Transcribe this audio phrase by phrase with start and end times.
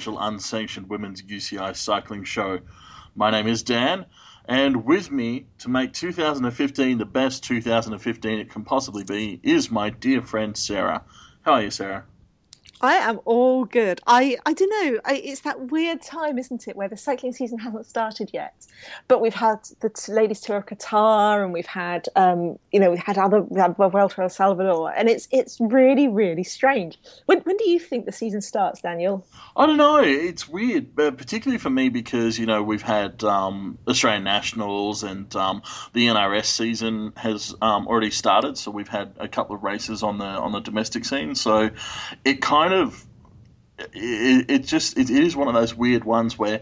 [0.00, 2.60] the unofficial unsanctioned women's UCI cycling show.
[3.14, 4.06] My name is Dan,
[4.46, 9.90] and with me to make 2015 the best 2015 it can possibly be is my
[9.90, 11.02] dear friend Sarah.
[11.42, 12.06] How are you, Sarah?
[12.82, 14.00] I am all good.
[14.06, 15.00] I, I don't know.
[15.04, 18.66] I, it's that weird time, isn't it, where the cycling season hasn't started yet,
[19.06, 22.90] but we've had the t- ladies tour of Qatar, and we've had, um, you know,
[22.90, 26.98] we've had other we had Vuelta El Salvador, and it's it's really really strange.
[27.26, 29.26] When when do you think the season starts, Daniel?
[29.56, 29.98] I don't know.
[29.98, 35.34] It's weird, but particularly for me because you know we've had um, Australian nationals and
[35.36, 40.02] um, the NRS season has um, already started, so we've had a couple of races
[40.02, 41.34] on the on the domestic scene.
[41.34, 41.70] So
[42.24, 43.04] it kind of
[43.92, 46.60] it, it just it is one of those weird ones where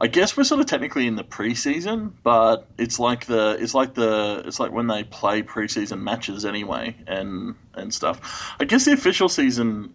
[0.00, 3.94] I guess we're sort of technically in the preseason, but it's like the it's like
[3.94, 8.54] the it's like when they play preseason matches anyway and and stuff.
[8.60, 9.94] I guess the official season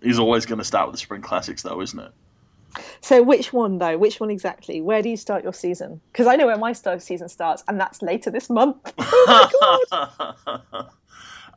[0.00, 2.12] is always going to start with the spring classics, though, isn't it?
[3.00, 3.96] So which one though?
[3.96, 4.80] Which one exactly?
[4.80, 6.00] Where do you start your season?
[6.12, 8.76] Because I know where my start season starts, and that's later this month.
[9.28, 10.88] Oh my god!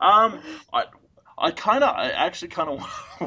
[0.00, 0.40] um,
[0.72, 0.84] I
[1.40, 3.24] I kind of, I actually kind of,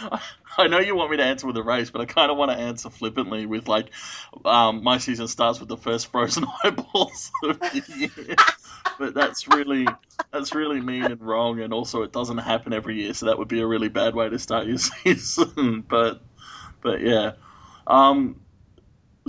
[0.58, 2.50] I know you want me to answer with a race, but I kind of want
[2.50, 3.90] to answer flippantly with like,
[4.44, 8.36] um, my season starts with the first frozen eyeballs of the year.
[8.98, 9.86] but that's really,
[10.32, 13.48] that's really mean and wrong, and also it doesn't happen every year, so that would
[13.48, 15.84] be a really bad way to start your season.
[15.88, 16.20] but,
[16.82, 17.32] but yeah,
[17.86, 18.40] um,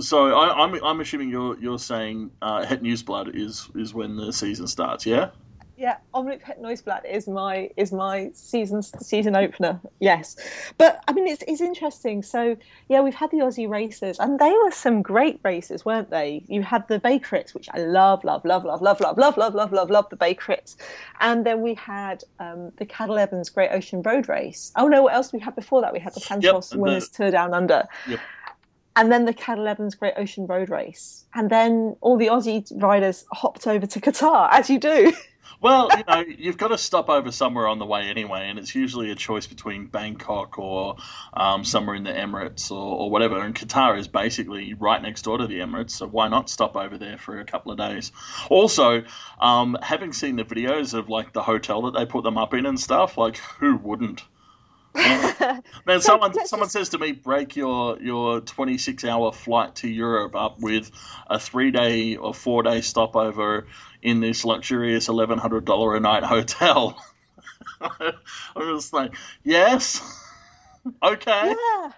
[0.00, 4.16] so I, am I'm, I'm assuming you're you're saying uh, Het Nieuwsblad is is when
[4.16, 5.30] the season starts, yeah?
[5.78, 9.80] Yeah, Het Nieuwsblad is my is my season season opener.
[10.00, 10.36] Yes,
[10.76, 12.22] but I mean it's it's interesting.
[12.22, 12.56] So
[12.88, 16.42] yeah, we've had the Aussie races, and they were some great races, weren't they?
[16.48, 19.54] You had the Bay Crits, which I love, love, love, love, love, love, love, love,
[19.54, 20.76] love, love, love the Bay Crits,
[21.20, 24.72] and then we had um, the Cadel Evans Great Ocean Road Race.
[24.74, 25.92] Oh no, what else we had before that?
[25.92, 27.84] We had the Santos yep, Winners Tour Down Under.
[28.08, 28.20] Yep
[28.96, 33.24] and then the Cadel Evans Great Ocean Road Race, and then all the Aussie riders
[33.30, 35.12] hopped over to Qatar, as you do.
[35.60, 38.76] Well, you know, you've got to stop over somewhere on the way anyway, and it's
[38.76, 40.96] usually a choice between Bangkok or
[41.34, 43.42] um, somewhere in the Emirates or, or, whatever.
[43.42, 46.96] And Qatar is basically right next door to the Emirates, so why not stop over
[46.96, 48.12] there for a couple of days?
[48.50, 49.02] Also,
[49.40, 52.64] um, having seen the videos of like the hotel that they put them up in
[52.64, 54.22] and stuff, like who wouldn't?
[54.94, 60.34] Man, so someone someone says to me, break your your 26 hour flight to Europe
[60.34, 60.90] up with
[61.28, 63.66] a three day or four day stopover
[64.02, 67.02] in this luxurious $1,100 a night hotel.
[67.80, 68.12] I
[68.56, 69.14] was like,
[69.44, 70.02] yes,
[71.02, 71.54] okay.
[71.54, 71.90] Yeah.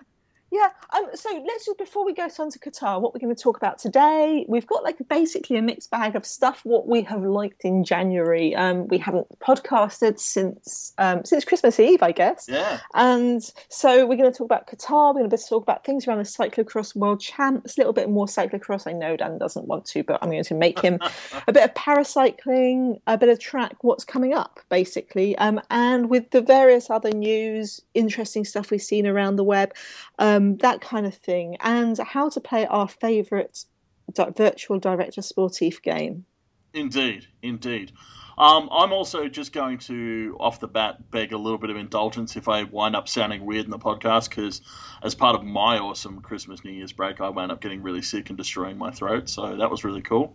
[0.51, 0.69] Yeah.
[0.93, 3.57] Um, so let's just before we go on to Qatar, what we're going to talk
[3.57, 7.65] about today, we've got like basically a mixed bag of stuff what we have liked
[7.65, 8.55] in January.
[8.57, 12.47] Um, we haven't podcasted since um, since Christmas Eve, I guess.
[12.49, 12.81] Yeah.
[12.95, 15.15] And so we're going to talk about Qatar.
[15.15, 18.27] We're going to talk about things around the cyclocross world champs, a little bit more
[18.27, 18.89] cyclocross.
[18.89, 20.99] I know Dan doesn't want to, but I'm going to make him
[21.47, 26.31] a bit of paracycling, a bit of track, what's coming up, basically, um, and with
[26.31, 29.73] the various other news, interesting stuff we've seen around the web.
[30.19, 33.65] Um, um, that kind of thing, and how to play our favourite
[34.13, 36.25] di- virtual director sportif game.
[36.73, 37.93] Indeed, indeed.
[38.39, 42.37] Um, I'm also just going to, off the bat, beg a little bit of indulgence
[42.37, 44.63] if I wind up sounding weird in the podcast, because
[45.03, 48.31] as part of my awesome Christmas New Year's break, I wound up getting really sick
[48.31, 50.35] and destroying my throat, so that was really cool.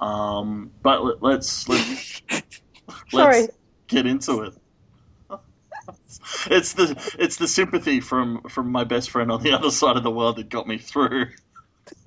[0.00, 2.22] Um, but let, let's let's,
[3.12, 3.48] let's
[3.88, 4.54] get into it
[6.50, 10.02] it's the it's the sympathy from from my best friend on the other side of
[10.02, 11.26] the world that got me through.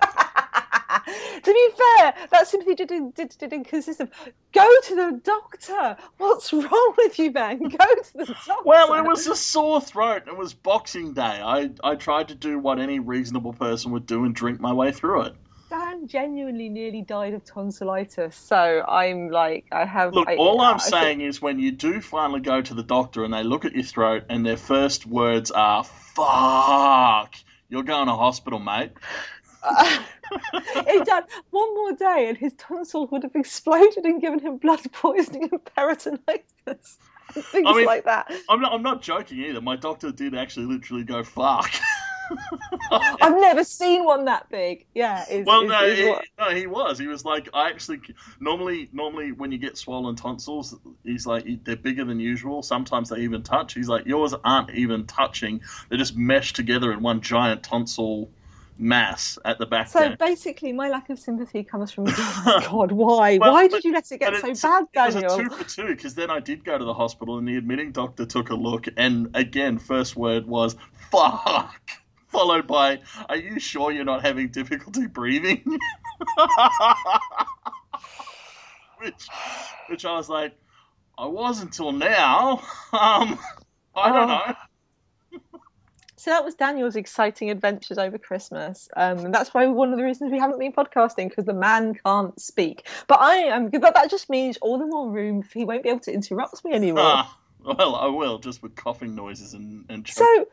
[1.42, 4.10] to be fair, that sympathy didn't, did, didn't consist of
[4.52, 5.96] go to the doctor.
[6.18, 7.58] What's wrong with you, man?
[7.58, 8.54] Go to the doctor.
[8.64, 10.24] Well, it was a sore throat.
[10.26, 11.22] It was Boxing Day.
[11.22, 14.92] I, I tried to do what any reasonable person would do and drink my way
[14.92, 15.34] through it.
[15.70, 20.14] Dan genuinely nearly died of tonsillitis, so I'm like, I have.
[20.14, 23.22] Look, I, all I'm I, saying is when you do finally go to the doctor
[23.24, 27.34] and they look at your throat and their first words are "fuck,"
[27.68, 28.92] you're going to hospital, mate.
[30.30, 34.80] Uh, done one more day and his tonsil would have exploded and given him blood
[34.92, 36.98] poisoning and peritonitis.
[37.32, 38.30] Things I mean, like that.
[38.48, 39.60] I'm not, I'm not joking either.
[39.60, 41.70] My doctor did actually literally go fuck.
[42.90, 44.86] I've never seen one that big.
[44.94, 45.24] Yeah.
[45.28, 46.98] Is, well, is, no, is he, no, he was.
[46.98, 48.00] He was like, I actually
[48.40, 52.62] normally, normally when you get swollen tonsils, he's like they're bigger than usual.
[52.62, 53.74] Sometimes they even touch.
[53.74, 55.60] He's like, yours aren't even touching.
[55.88, 58.30] They're just meshed together in one giant tonsil
[58.78, 59.88] mass at the back.
[59.88, 62.92] So basically, my lack of sympathy comes from oh God.
[62.92, 63.38] Why?
[63.38, 65.22] Well, why did you let it get so bad, Daniel?
[65.22, 67.46] It was a two for two because then I did go to the hospital and
[67.46, 70.76] the admitting doctor took a look and again, first word was
[71.10, 71.80] "fuck,"
[72.28, 75.62] followed by "Are you sure you're not having difficulty breathing?"
[78.98, 79.28] which,
[79.88, 80.54] which I was like,
[81.16, 82.62] I was until now.
[82.92, 83.38] Um,
[83.94, 84.44] I don't oh.
[84.48, 84.54] know.
[86.18, 88.88] So that was Daniel's exciting adventures over Christmas.
[88.96, 91.94] Um, and that's why one of the reasons we haven't been podcasting because the man
[92.04, 92.88] can't speak.
[93.06, 93.70] But I am.
[93.70, 95.44] But that just means all the more room.
[95.54, 97.04] He won't be able to interrupt me anymore.
[97.06, 100.08] Ah, well, I will just with coughing noises and and.
[100.08, 100.48] So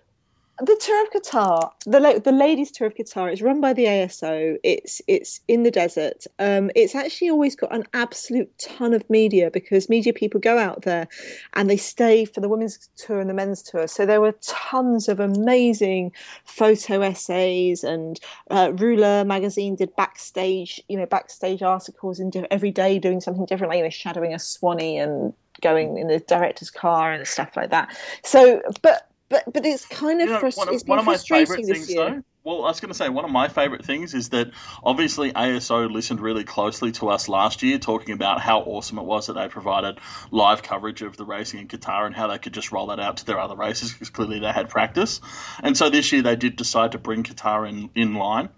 [0.60, 4.58] the tour of Qatar, the the ladies' tour of Qatar, is run by the ASO.
[4.64, 6.26] It's it's in the desert.
[6.40, 10.84] Um, it's actually always got an absolute ton of media because media people go out
[10.84, 11.08] there,
[11.54, 13.88] and they stay for the women's tour and the men's tour.
[13.88, 16.14] So there were tons of amazing
[16.46, 18.18] photo essays, and
[18.50, 23.72] uh, Rouleur magazine did backstage, you know, backstage articles in every day doing something different,
[23.72, 27.72] like you know, shadowing a soigneur and going in the director's car and stuff like
[27.72, 27.96] that.
[28.24, 31.06] So, but but but it's kind of, you know, frust- one of, it's one of
[31.06, 32.10] my favorite things year.
[32.10, 34.52] though well, I was going to say one of my favourite things is that
[34.84, 39.26] obviously ASO listened really closely to us last year, talking about how awesome it was
[39.26, 40.00] that they provided
[40.30, 43.18] live coverage of the racing in Qatar and how they could just roll that out
[43.18, 45.22] to their other races because clearly they had practice.
[45.64, 48.50] And so this year they did decide to bring Qatar in in line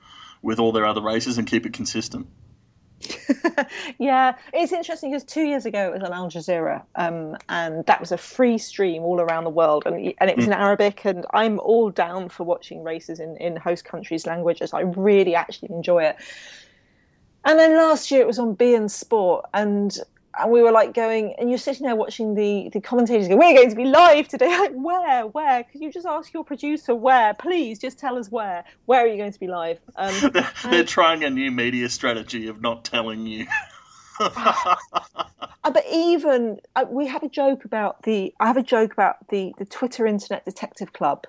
[0.41, 2.27] with all their other races and keep it consistent.
[3.99, 7.99] yeah, it's interesting because two years ago it was on Al Jazeera, um, and that
[7.99, 10.49] was a free stream all around the world, and, and it was mm.
[10.49, 11.05] in Arabic.
[11.05, 14.73] And I'm all down for watching races in, in host countries' languages.
[14.73, 16.15] I really actually enjoy it.
[17.45, 19.97] And then last year it was on beIN Sport, and
[20.39, 23.53] and we were like going, and you're sitting there watching the the commentators go, "We're
[23.53, 25.63] going to be live today." Like, where, where?
[25.65, 27.33] Could you just ask your producer where?
[27.35, 28.63] Please, just tell us where.
[28.85, 29.79] Where are you going to be live?
[29.95, 33.45] Um, they're, they're trying a new media strategy of not telling you.
[34.19, 34.75] uh,
[35.63, 38.33] but even uh, we have a joke about the.
[38.39, 41.27] I have a joke about the the Twitter Internet Detective Club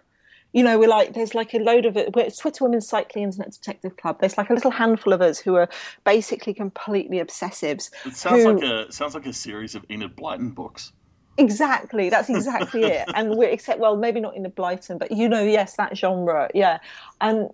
[0.52, 2.10] you know, we're like, there's like a load of it.
[2.16, 4.18] It's Twitter Women's Cycling Internet Detective Club.
[4.20, 5.68] There's like a little handful of us who are
[6.04, 7.90] basically completely obsessives.
[8.06, 10.92] It sounds who, like a sounds like a series of Enid Blyton books.
[11.36, 13.08] Exactly, that's exactly it.
[13.14, 16.78] And we're except, well, maybe not Enid Blyton, but you know, yes, that genre, yeah.
[17.20, 17.50] And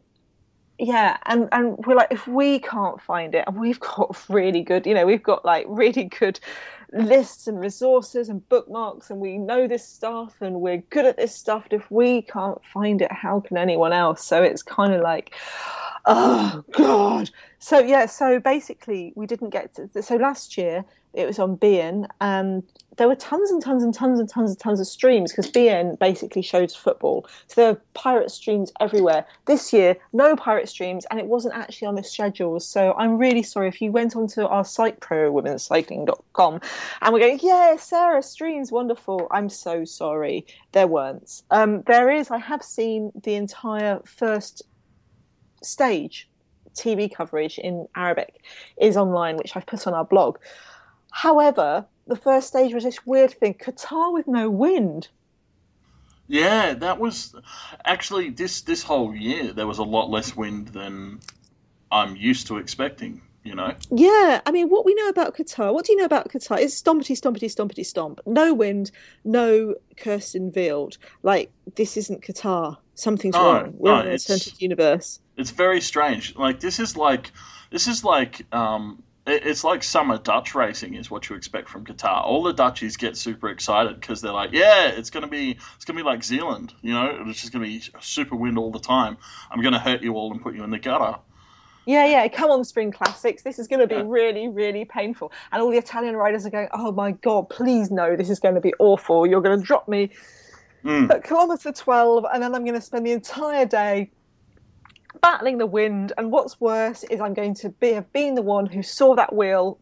[0.78, 4.86] yeah, and and we're like, if we can't find it, and we've got really good,
[4.86, 6.40] you know, we've got like really good
[6.94, 11.34] lists and resources and bookmarks and we know this stuff and we're good at this
[11.34, 11.66] stuff.
[11.70, 14.24] If we can't find it, how can anyone else?
[14.24, 15.34] So it's kind of like,
[16.06, 17.30] oh God.
[17.64, 20.84] So yeah, so basically we didn't get to, so last year
[21.14, 22.62] it was on beIN, and
[22.98, 25.98] there were tons and tons and tons and tons and tons of streams because beIN
[25.98, 27.26] basically shows football.
[27.46, 29.24] So there were pirate streams everywhere.
[29.46, 32.68] This year, no pirate streams, and it wasn't actually on the schedules.
[32.68, 36.60] So I'm really sorry if you went onto our site, prowomencycling.com,
[37.00, 39.26] and we're going, yeah, Sarah streams wonderful.
[39.30, 41.40] I'm so sorry, there weren't.
[41.50, 42.30] Um, there is.
[42.30, 44.60] I have seen the entire first
[45.62, 46.28] stage
[46.74, 48.42] TV coverage in Arabic
[48.76, 50.38] is online, which I've put on our blog.
[51.10, 55.08] However, the first stage was this weird thing Qatar with no wind.
[56.26, 57.34] Yeah, that was
[57.84, 61.20] actually this this whole year there was a lot less wind than
[61.90, 63.22] I'm used to expecting.
[63.44, 63.74] You know.
[63.90, 66.58] Yeah, I mean, what we know about Qatar, what do you know about Qatar?
[66.58, 68.20] It's stompity, stompity, stompity, stomp.
[68.26, 68.90] No wind,
[69.22, 70.96] no Kirsten Wild.
[71.22, 72.78] Like this isn't Qatar.
[72.94, 73.74] Something's no, wrong.
[73.76, 75.20] We're no, in an alternative universe.
[75.36, 76.34] It's very strange.
[76.36, 77.32] Like this is like
[77.70, 82.24] this is like um, it's like summer Dutch racing is what you expect from Qatar.
[82.24, 85.98] All the Dutchies get super excited because they're like, yeah, it's gonna be it's gonna
[85.98, 89.16] be like Zealand, you know, it's just gonna be super wind all the time.
[89.50, 91.18] I'm gonna hurt you all and put you in the gutter.
[91.86, 93.42] Yeah, yeah, come on, Spring Classics.
[93.42, 94.04] This is going to be yeah.
[94.06, 95.32] really, really painful.
[95.52, 98.54] And all the Italian riders are going, oh my God, please no, this is going
[98.54, 99.26] to be awful.
[99.26, 100.10] You're going to drop me
[100.84, 101.10] mm.
[101.10, 104.10] at kilometre 12, and then I'm going to spend the entire day
[105.20, 106.12] battling the wind.
[106.16, 109.34] And what's worse is I'm going to be have been the one who saw that
[109.34, 109.78] wheel.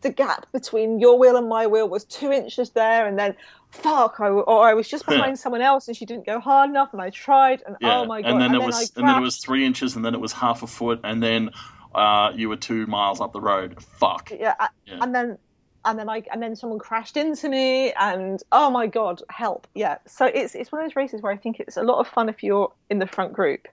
[0.00, 3.34] The gap between your wheel and my wheel was two inches there, and then
[3.70, 6.92] fuck, I, or I was just behind someone else and she didn't go hard enough,
[6.92, 7.98] and I tried, and yeah.
[7.98, 8.30] oh my god!
[8.30, 10.20] And then and it then was, and then it was three inches, and then it
[10.20, 11.50] was half a foot, and then
[11.94, 13.82] uh, you were two miles up the road.
[13.82, 14.30] Fuck.
[14.30, 14.54] Yeah,
[14.86, 14.98] yeah.
[15.00, 15.38] and then
[15.84, 19.66] and then I and then someone crashed into me and oh my god, help.
[19.74, 19.98] Yeah.
[20.06, 22.28] So it's it's one of those races where I think it's a lot of fun
[22.28, 23.68] if you're in the front group.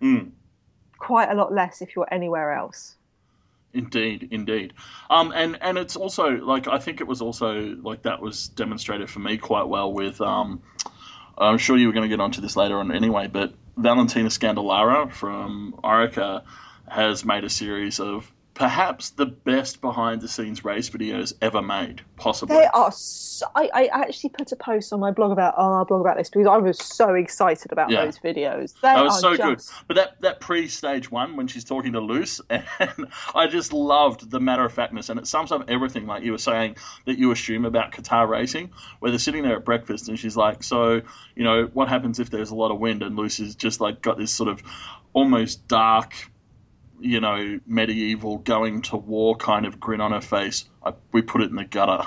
[0.00, 0.30] Mm.
[0.98, 2.96] Quite a lot less if you're anywhere else.
[3.74, 4.72] Indeed, indeed.
[5.10, 9.10] Um, and and it's also like I think it was also like that was demonstrated
[9.10, 10.20] for me quite well with.
[10.20, 10.62] Um,
[11.36, 15.12] I'm sure you were going to get onto this later on anyway, but Valentina Scandolara
[15.12, 16.42] from Orica
[16.88, 22.02] has made a series of perhaps the best behind the scenes race videos ever made,
[22.16, 22.56] possibly.
[22.56, 22.90] They are.
[22.90, 26.00] So, I, I actually put a post on my blog about oh, on our blog
[26.00, 28.04] about this because I was so excited about Yeah.
[28.04, 28.74] those videos.
[28.82, 29.84] They That was are so just, good.
[29.86, 34.28] But that, that pre stage one, when she's talking to Loes, and I just loved
[34.28, 35.08] the matter of factness.
[35.08, 38.70] And it sums up everything, like you were saying, that you assume about Qatar racing,
[38.98, 41.00] where they're sitting there at breakfast and she's like, So,
[41.36, 43.04] you know, what happens if there's a lot of wind?
[43.04, 44.62] And Loes has just like got this sort of
[45.12, 46.14] almost dark,
[47.00, 50.68] you know, medieval going to war kind of grin on her face.
[50.84, 52.04] I, we put it in the gutter.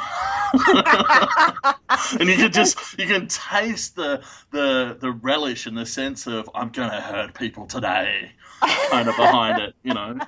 [2.19, 6.50] and you can just you can taste the the the relish and the sense of
[6.53, 8.31] I'm gonna hurt people today
[8.62, 10.19] kind of behind it, you know.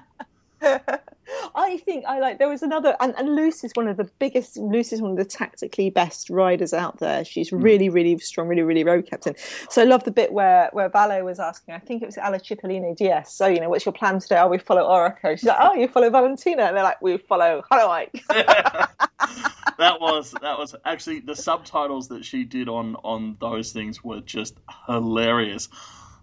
[1.56, 2.40] I think I like.
[2.40, 4.58] There was another, and, and Loes is one of the biggest.
[4.58, 7.24] Loes is one of the tactically best riders out there.
[7.26, 7.62] She's Hmm.
[7.62, 9.36] really, really strong, really, really road captain.
[9.70, 11.76] So I love the bit where where Valo was asking.
[11.76, 13.34] I think it was Alé Cipollini DS.
[13.34, 14.38] So you know, what's your plan today?
[14.40, 15.38] Oh, we follow Orica.
[15.38, 16.64] She's like, oh, you follow Valentina.
[16.64, 18.10] And they're like, we follow Hello, Holloway.
[18.30, 24.22] that was that was actually the subtitles that she did on on those things were
[24.22, 24.56] just
[24.88, 25.70] hilarious.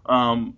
[0.05, 0.55] Um,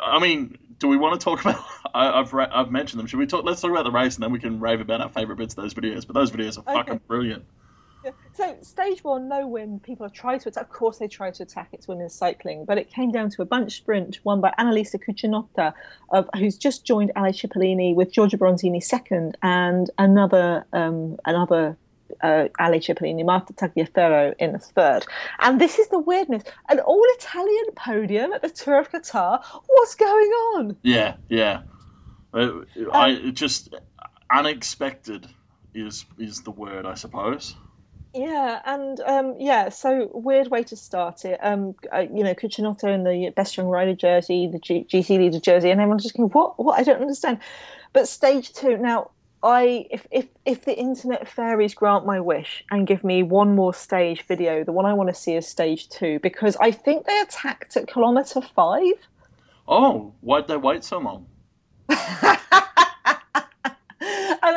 [0.00, 1.62] I mean, do we want to talk about?
[1.94, 3.06] I, I've ra- I've mentioned them.
[3.06, 3.44] Should we talk?
[3.44, 5.62] Let's talk about the race, and then we can rave about our favorite bits of
[5.62, 6.06] those videos.
[6.06, 6.72] But those videos are Okay.
[6.74, 7.44] fucking brilliant.
[8.32, 9.80] So stage one, no win.
[9.80, 10.62] People have tried to attack.
[10.62, 13.44] Of course, they tried to attack its women's cycling, but it came down to a
[13.44, 15.74] bunch sprint won by Annalisa Cucinotta,
[16.10, 21.76] of, who's just joined Alé Cipollini with Giorgia Bronzini second, and another um, another
[22.22, 25.06] uh, Alé Cipollini, Marta Tagliaferro in the third.
[25.40, 29.42] And this is the weirdness: an all-Italian podium at the Tour of Qatar.
[29.66, 30.76] What's going on?
[30.82, 31.62] Yeah, yeah.
[32.34, 32.60] Uh,
[32.92, 33.74] I it just
[34.32, 35.26] unexpected
[35.74, 37.56] is is the word, I suppose.
[38.14, 41.38] Yeah, and um, yeah, so weird way to start it.
[41.42, 45.40] Um, uh, you know, Cucinotta in the best young rider jersey, the G- GC leader
[45.40, 46.58] jersey, and everyone's just going, "What?
[46.58, 46.78] What?
[46.78, 47.38] I don't understand."
[47.92, 49.10] But stage two now.
[49.42, 53.72] I if if if the internet fairies grant my wish and give me one more
[53.72, 57.20] stage video, the one I want to see is stage two because I think they
[57.20, 58.94] attacked at kilometer five.
[59.68, 61.26] Oh, why'd they wait so long?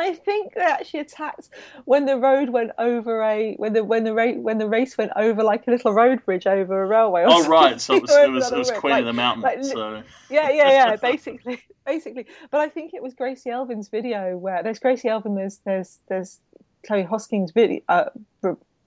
[0.02, 1.50] I think they actually attacked
[1.84, 5.12] when the road went over a when the when the race when the race went
[5.16, 7.22] over like a little road bridge over a railway.
[7.22, 7.80] Or Oh, right.
[7.80, 9.42] So it was it was, it was Queen like- of the Mountain.
[9.42, 10.96] like so yeah, yeah, yeah.
[11.02, 12.26] Basically, basically.
[12.50, 15.34] But I think it was Gracie Elvin's video where there's Gracie Elvin.
[15.34, 16.40] There's there's there's
[16.86, 17.80] Chloe Hosking's video.
[17.88, 18.10] Uh,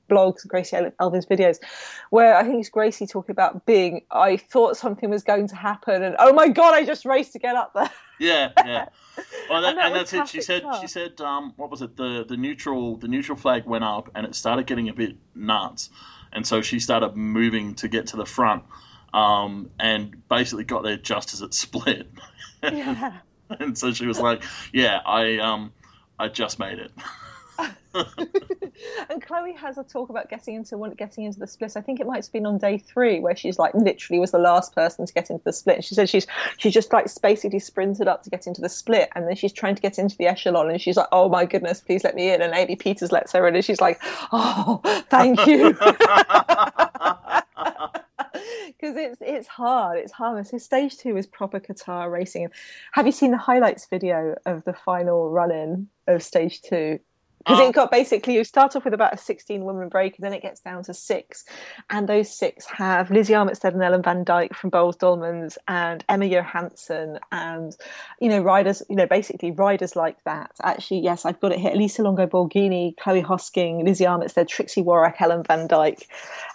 [0.08, 1.58] blogs gracie elvin's videos
[2.12, 6.04] where i think it's gracie talking about being i thought something was going to happen
[6.04, 8.86] and oh my god i just raced to get up there yeah, yeah.
[9.50, 10.28] Well, that, And that and that's it.
[10.28, 10.82] She said car.
[10.82, 14.26] she said um what was it the the neutral the neutral flag went up and
[14.26, 15.90] it started getting a bit nuts,
[16.34, 18.64] and so she started moving to get to the front.
[19.14, 22.12] Um, and basically got there just as it split,
[22.64, 23.20] yeah
[23.60, 24.44] and so she was like,
[24.74, 25.72] "Yeah, I um,
[26.20, 26.92] I just made it."
[29.10, 31.78] and Chloe has a talk about getting into one, getting into the split.
[31.78, 34.40] I think it might have been on day three where she's like literally was the
[34.40, 35.78] last person to get into the split.
[35.78, 39.10] And she said she's she just like basically sprinted up to get into the split,
[39.16, 41.82] and then she's trying to get into the echelon, and she's like, "Oh my goodness,
[41.82, 44.00] please let me in." And Amy Pieters lets her in, and she's like,
[44.32, 45.78] "Oh, thank you."
[48.78, 50.46] Because it's it's hard, it's hard.
[50.46, 52.50] So stage two is proper Qatar racing.
[52.92, 57.00] Have you seen the highlights video of the final run-in of stage two?
[57.46, 60.26] Because Um, it got basically you start off with about a 16 woman break and
[60.26, 61.46] then it gets down to six.
[61.90, 66.26] And those six have lizzie armitstead and ellen van dijk from boels dolmans and emma
[66.26, 67.76] johansson and
[68.20, 70.52] you know riders you know basically riders like that.
[70.64, 71.76] Actually yes i've got it here.
[71.76, 76.06] Lisa longo borghini chloe hosking lizzie armitstead trixi worrack ellen van dijk.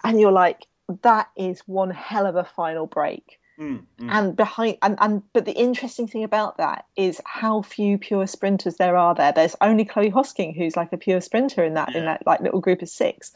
[0.05, 0.67] And you're like
[1.03, 4.11] that is one hell of a final break Mm, mm.
[4.11, 8.77] and behind and, and but the interesting thing about that is how few pure sprinters
[8.77, 9.33] there are there.
[9.33, 12.61] There's only chloe hosking who's like a pure sprinter in that in that like little
[12.61, 13.33] group of six.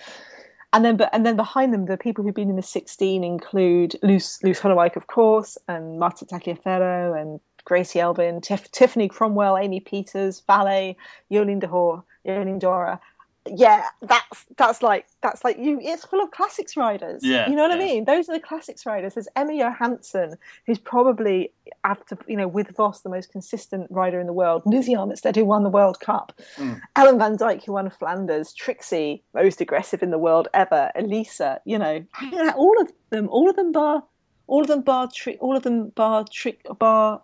[0.72, 3.96] And then but and then behind them the people who've been in the 16 include
[4.02, 10.42] loes loes of course and marta tagliaferro and gracie elvin Tiff, tiffany cromwell amy pieters
[10.46, 10.96] valet
[11.30, 12.98] jolien d'hoore jolien d'hoore
[13.46, 17.22] yeah that's that's like that's like you it's full of classics riders.
[17.22, 18.04] Yeah, you know what i mean?
[18.04, 19.14] Those are the classics riders.
[19.14, 20.36] There's emma johansson
[20.66, 21.52] who's probably
[21.84, 24.62] after you know with vos the most consistent rider in the world.
[24.64, 26.32] Lizzie armitstead who won the world cup.
[26.56, 26.80] Mm.
[26.96, 28.52] ellen van dijk who won flanders.
[28.54, 30.90] Trixie most aggressive in the world ever.
[30.94, 32.04] Elisa you know.
[32.56, 34.02] All of them all of them bar
[34.46, 37.22] all of them bar trick all of them bar trick bar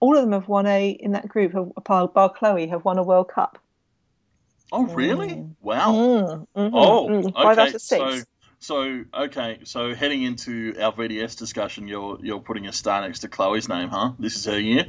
[0.00, 1.52] all of them have won a in that group
[1.84, 3.58] bar chloe have won a world cup
[4.74, 5.28] Oh, really?
[5.28, 5.56] Mm.
[5.62, 5.92] Wow.
[5.92, 7.32] Mm, mhm, Oh, mm.
[7.42, 7.62] five okay.
[7.68, 8.22] out of six So,
[8.60, 13.28] So okay, so heading into our VDS discussion, you're you're putting a star next to
[13.28, 14.12] Chloe's name, huh?
[14.18, 14.86] This is her year.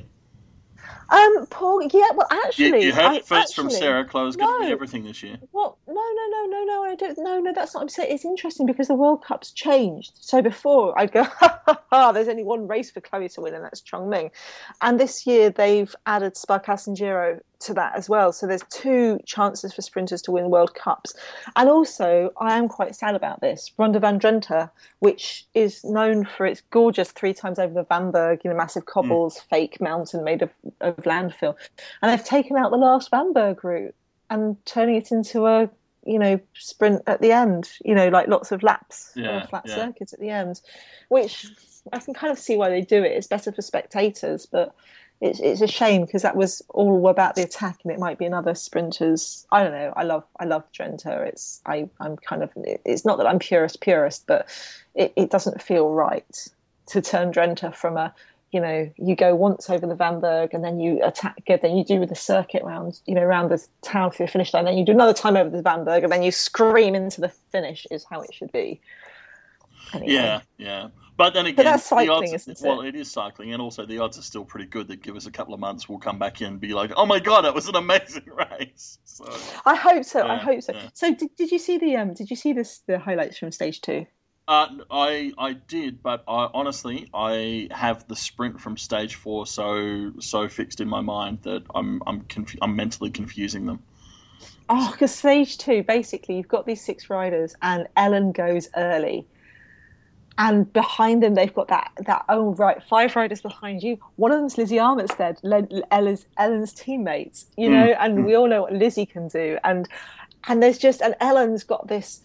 [1.10, 1.84] Um, Paul.
[1.84, 2.12] Yeah.
[2.15, 4.06] Well, actually, You, you heard I, it first from Sarah.
[4.06, 5.38] Chloe's going to be everything this year.
[5.51, 6.84] Well, no, no, no, no, no.
[6.84, 7.18] I don't.
[7.20, 7.54] No, no.
[7.54, 7.82] That's not.
[7.82, 8.13] what I'm saying.
[8.13, 10.13] It's interesting because the World Cup's changed.
[10.15, 13.54] So before I'd go, ha, ha, ha, there's only one race for Chloe to win,
[13.56, 14.32] and that's Chongming.
[14.82, 18.32] And this year they've added Sparkassen Giro to that as well.
[18.32, 21.14] So there's two chances for sprinters to win World Cups.
[21.56, 23.72] And also, I am quite sad about this.
[23.78, 24.70] Ronde van Drenthe,
[25.00, 28.92] which is known for its gorgeous three times over the VAMberg, you know, massive hmm.
[28.92, 30.50] cobbles, fake mountain made of,
[30.82, 31.56] of landfill,
[32.02, 33.96] and they've taken out the last VAMberg route
[34.30, 35.70] and turning it into a
[36.06, 39.76] you know sprint at the end you know like lots of laps Yeah, flat yeah.
[39.76, 40.62] circuit at the end
[41.10, 41.48] which
[41.92, 44.74] i can kind of see why they do it it's better for spectators but
[45.22, 48.26] it's, it's a shame because that was all about the attack and it might be
[48.26, 51.06] another sprinters i don't know i love i love Drenthe.
[51.28, 54.48] it's i i'm kind of it's not that i'm purist purist but
[54.94, 56.50] it, it doesn't feel right
[56.88, 58.14] to turn Drenthe from a
[58.56, 61.84] you know, you go once over the VAMberg and then you attack it, then you
[61.84, 64.86] do the circuit round, you know, around the town for the finish line, then you
[64.86, 68.22] do another time over the VAMberg and then you scream into the finish is how
[68.22, 68.80] it should be.
[69.96, 70.14] Anyway.
[70.14, 70.88] Yeah, yeah.
[71.18, 72.90] But then again, but that's the cycling, odds, isn't well, it?
[72.90, 75.32] it is cycling, and also the odds are still pretty good that give us a
[75.32, 77.70] couple of months, we'll come back in and be like, "Oh my god, that was
[77.70, 78.25] an amazing
[78.60, 79.25] race." So
[79.66, 80.28] I hope so.
[80.28, 80.74] I hope so.
[80.74, 80.90] yeah.
[80.94, 83.80] So did, did you see the um did you see this the highlights from stage
[83.80, 84.06] two?
[84.48, 90.12] Uh, I I did, but I honestly I have the sprint from stage four so
[90.20, 93.79] so fixed in my mind that I'm I'm confu- I'm mentally confusing them.
[94.68, 99.27] Oh, because stage two, basically, you've got these six riders, and Ellen goes early,
[100.38, 103.98] and behind them they've got that that oh right, five riders behind you.
[104.18, 108.26] One of them's Lizzie Armitstead, Le- Ella's Ellen's teammates, you mm, know, and mm.
[108.26, 109.88] we all know what Lizzie can do, and
[110.48, 112.22] and there's just and Ellen's got this.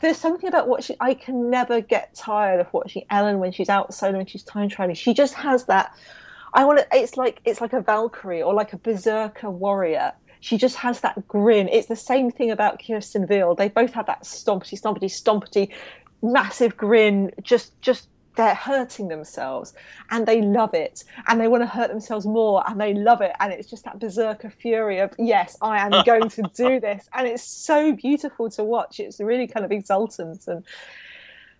[0.00, 0.96] There's something about what she.
[0.98, 4.68] I can never get tired of watching Ellen when she's out solo when she's time
[4.68, 4.96] trialing.
[4.96, 5.94] She just has that.
[6.54, 6.86] I want to.
[6.92, 10.12] It's like it's like a Valkyrie or like a berserker warrior.
[10.40, 11.68] She just has that grin.
[11.68, 13.54] It's the same thing about Kirsten Veal.
[13.54, 15.72] They both have that stompity, stompity, stompity,
[16.32, 17.30] massive grin.
[17.42, 19.74] Just, just they're hurting themselves,
[20.10, 23.32] and they love it, and they want to hurt themselves more, and they love it,
[23.40, 27.26] and it's just that berserker fury of yes, I am going to do this, and
[27.26, 29.00] it's so beautiful to watch.
[29.00, 30.64] It's really kind of exultant, and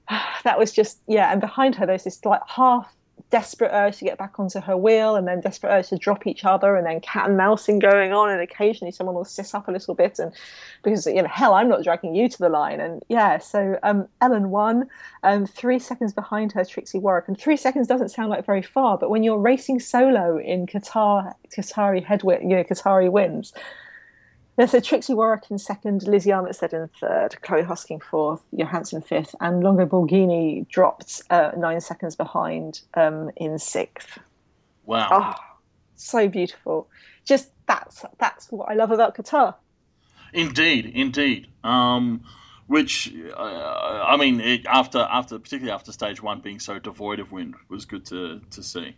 [0.45, 1.33] that was just yeah.
[1.33, 2.93] And behind her, there's this like half
[3.31, 6.45] desperate urge to get back onto her wheel, and then desperate urge to drop each
[6.45, 9.73] other, and then cat and mousing going on, and occasionally someone will sit up a
[9.73, 10.33] little bit, and
[10.83, 13.39] because you know, hell, I'm not dragging you to the line, and yeah.
[13.39, 14.89] So um, Ellen won,
[15.23, 18.99] um, three seconds behind her, Trixi Worrack, and three seconds doesn't sound like very far,
[18.99, 23.53] but when you're racing solo in Qatar, Qatari headwind, you know, Qatari wins.
[24.59, 29.63] A Trixi Worrack in second, Lizzie Armitstead in third, Chloe Hosking fourth, Johansson fifth, and
[29.63, 34.19] Longo Borghini dropped uh, nine seconds behind um, in sixth.
[34.87, 35.09] Wow.
[35.13, 35.35] Oh,
[35.97, 36.89] so beautiful.
[37.27, 39.55] Just that's that's what I love about Qatar.
[40.33, 41.49] Indeed, indeed.
[41.63, 42.25] Um,
[42.67, 47.31] which uh, I mean, it, after after particularly after stage one being so devoid of
[47.31, 48.97] wind was good to to see.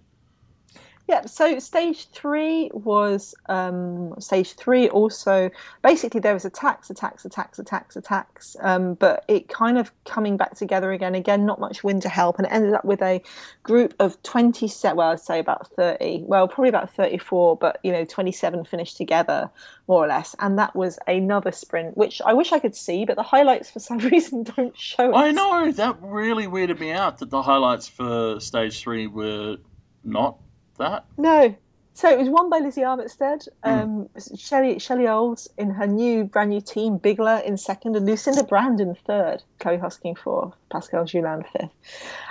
[1.08, 4.90] Yeah, so stage three was um, stage three.
[4.90, 5.50] Also,
[5.82, 10.54] basically, there was attacks, attacks, attacks, attacks, attacks, um, but it kind of coming back
[10.54, 11.14] together again.
[11.14, 13.22] Again, not much wind to help, and it ended up with a
[13.62, 14.70] group of twenty.
[14.84, 16.24] Well, I'd say about thirty.
[16.26, 19.48] Well, probably about thirty-four, but you know, twenty-seven finished together
[19.86, 23.16] more or less, and that was another sprint, which I wish I could see, but
[23.16, 25.14] the highlights for some reason don't show.
[25.14, 29.56] I know that really weirded me out that the highlights for stage three were
[30.04, 30.36] not
[30.78, 31.04] that.
[31.16, 31.54] No.
[31.94, 36.50] So it was won by Lizzie Armitstead, um, Shelley, Shelley Olds in her new, brand
[36.50, 41.44] new team, Bigla in second, and Lucinda Brand in third, Chloe Hosking fourth, Pascale Jeuland
[41.50, 41.72] fifth.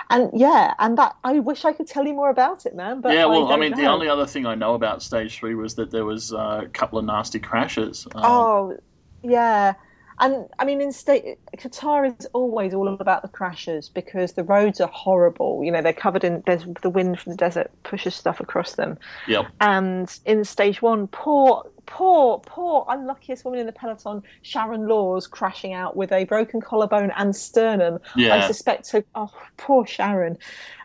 [0.08, 3.02] And yeah, and that I wish I could tell you more about it, man.
[3.02, 5.54] But yeah, well, I, don't mean, the only other thing I know about stage three
[5.54, 8.06] was that there was uh, a couple of nasty crashes.
[8.14, 8.78] Um, Oh,
[9.22, 9.74] yeah.
[10.20, 14.80] And I mean, in state, Qatar is always all about the crashes because the roads
[14.80, 15.62] are horrible.
[15.64, 18.98] You know, they're covered in, there's the wind from the desert pushes stuff across them.
[19.28, 19.46] Yep.
[19.60, 25.72] And in stage one, poor, poor, poor, unluckiest woman in the peloton, Sharon Laws, crashing
[25.72, 27.98] out with a broken collarbone and sternum.
[28.16, 28.36] Yeah.
[28.36, 30.36] I suspect her, oh, poor Sharon.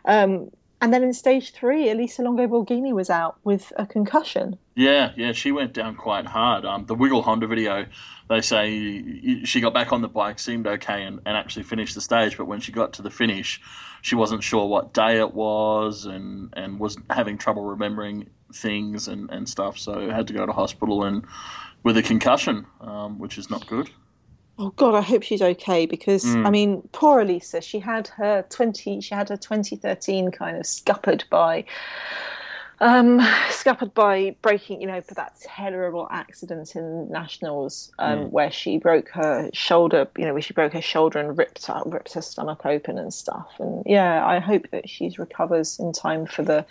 [0.04, 0.50] Um,
[0.84, 4.58] and then in stage three, Elisa Longo Borghini was out with a concussion.
[4.74, 6.66] Yeah, yeah, she went down quite hard.
[6.66, 7.86] Um, the Wiggle Honda video,
[8.28, 12.02] they say she got back on the bike, seemed okay, and, and actually finished the
[12.02, 12.36] stage.
[12.36, 13.62] But when she got to the finish,
[14.02, 19.30] she wasn't sure what day it was, and, and was having trouble remembering things and,
[19.30, 19.78] and stuff.
[19.78, 21.24] So had to go to hospital and
[21.82, 23.88] with a concussion, um, which is not good.
[24.58, 26.46] Oh God, I hope she's okay because Mm.
[26.46, 27.60] I mean, poor Elisa.
[27.60, 29.00] She had her twenty.
[29.00, 31.64] She had her 2013 kind of scuppered by,
[32.80, 34.80] um, scuppered by breaking.
[34.80, 38.30] You know, for that terrible accident in nationals, um, Mm.
[38.30, 40.06] where she broke her shoulder.
[40.16, 43.12] You know, where she broke her shoulder and ripped her, ripped her stomach open and
[43.12, 43.48] stuff.
[43.58, 46.64] And yeah, I hope that she recovers in time for the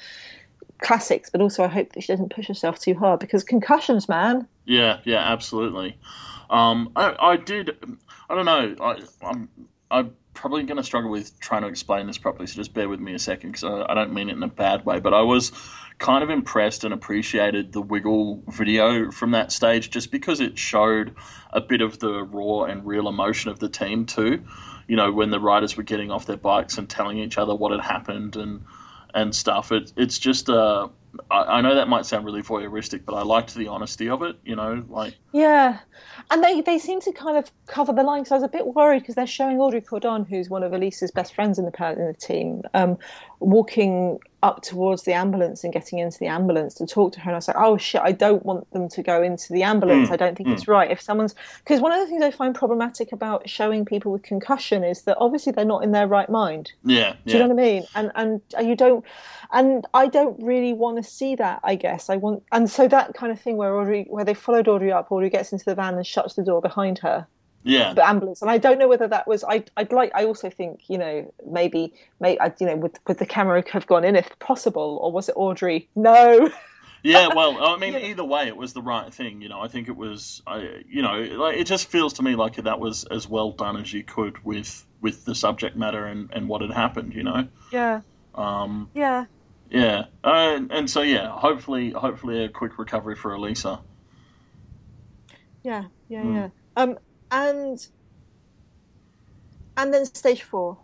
[0.79, 1.29] classics.
[1.29, 4.47] But also, I hope that she doesn't push herself too hard because concussions, man.
[4.65, 5.97] Yeah, yeah, absolutely.
[6.49, 7.71] Um, I, I did.
[8.29, 8.75] I don't know.
[8.79, 9.49] I, I'm
[9.91, 12.47] I'm probably going to struggle with trying to explain this properly.
[12.47, 14.47] So just bear with me a second because I, I don't mean it in a
[14.47, 14.99] bad way.
[14.99, 15.51] But I was
[15.99, 21.15] kind of impressed and appreciated the wiggle video from that stage just because it showed
[21.51, 24.43] a bit of the raw and real emotion of the team too.
[24.87, 27.71] You know, when the riders were getting off their bikes and telling each other what
[27.71, 28.65] had happened and
[29.13, 29.71] and stuff.
[29.71, 30.87] It, it's just uh,
[31.29, 34.37] I, I know that might sound really voyeuristic, but I liked the honesty of it.
[34.43, 35.79] You know, like Yeah,
[36.31, 38.25] and they they seem to kind of cover the line.
[38.29, 41.35] I was a bit worried because they're showing Audrey Cordon, who's one of Elisa's best
[41.35, 42.97] friends in the in the team, um,
[43.39, 47.29] walking up towards the ambulance and getting into the ambulance to talk to her.
[47.29, 50.09] And I was like, oh shit, I don't want them to go into the ambulance.
[50.09, 50.53] Mm, I don't think mm.
[50.53, 50.91] it's right.
[50.91, 54.83] If someone's because one of the things I find problematic about showing people with concussion
[54.83, 56.73] is that obviously they're not in their right mind.
[56.83, 57.83] yeah, Do you yeah, know what I mean?
[57.95, 59.05] And and you don't,
[59.53, 61.61] and I don't really want to see that.
[61.63, 64.67] I guess I want, and so that kind of thing where Audrey, where they followed
[64.67, 67.25] Audrey up, Audrey gets into the van and shuts the door behind her,
[67.63, 69.43] yeah, the ambulance, and I don't know whether that was.
[69.43, 70.11] I I'd like.
[70.13, 74.03] I also think you know maybe maybe you know would would the camera have gone
[74.03, 75.87] in if possible, or was it Audrey?
[75.95, 76.51] No.
[77.03, 77.29] yeah.
[77.33, 77.99] Well, I mean, know.
[77.99, 79.41] either way, it was the right thing.
[79.41, 80.41] You know, I think it was.
[80.45, 83.77] I, you know, like it just feels to me like that was as well done
[83.77, 87.13] as you could with with the subject matter and and what had happened.
[87.13, 87.47] You know.
[87.71, 88.01] Yeah.
[88.35, 89.25] Um, Yeah.
[89.69, 93.79] yeah, uh, and so yeah, hopefully, hopefully a quick recovery for Elisa.
[95.63, 95.85] Yeah.
[96.09, 96.23] Yeah.
[96.23, 96.35] Mm.
[96.35, 96.49] Yeah.
[96.75, 96.97] Um.
[97.33, 97.85] And.
[99.75, 100.77] And then stage four.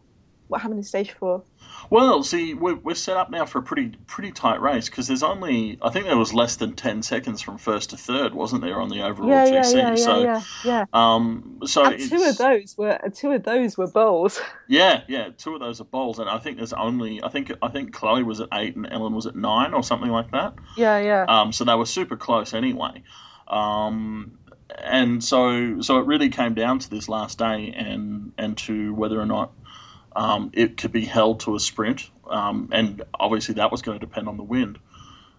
[0.47, 1.43] What happened in stage four?
[1.91, 5.21] Well, see, we're, we're set up now for a pretty pretty tight race because there's
[5.21, 8.81] only I think there was less than ten seconds from first to third, wasn't there,
[8.81, 9.45] on the overall Yeah.
[9.45, 9.73] GC?
[9.75, 9.89] Yeah.
[9.89, 9.95] Yeah.
[9.95, 10.41] so, Yeah.
[10.65, 10.85] Yeah.
[10.91, 14.39] um, so And two of those were two of those were Boels.
[14.67, 17.67] yeah, yeah, two of those are Boels, and I think there's only I think I
[17.67, 20.55] think Chloe was at eight and Ellen was at nine or something like that.
[20.75, 21.25] Yeah, yeah.
[21.27, 23.03] Um, so they were super close anyway.
[23.47, 24.39] Um,
[24.77, 29.19] and so so it really came down to this last day and and to whether
[29.19, 29.51] or not
[30.15, 32.09] um, it could be held to a sprint.
[32.29, 34.77] Um, and obviously that was going to depend on the wind.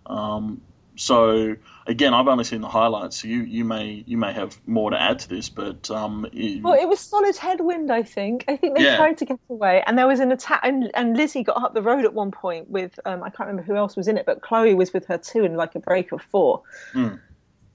[0.07, 0.61] Um,
[0.97, 3.23] so again, I've only seen the highlights.
[3.23, 6.63] So you, you may you may have more to add to this, but um, it-
[6.63, 8.45] Well, it was solid headwind, I think.
[8.49, 8.97] I think they Yeah.
[8.97, 10.61] tried to get away, and there was an attack.
[10.63, 13.63] And, and Lizzie got up the road at one point with um, I can't remember
[13.63, 16.13] who else was in it, but Chloe was with her too in like a break
[16.13, 16.63] of four.
[16.93, 17.19] Mm.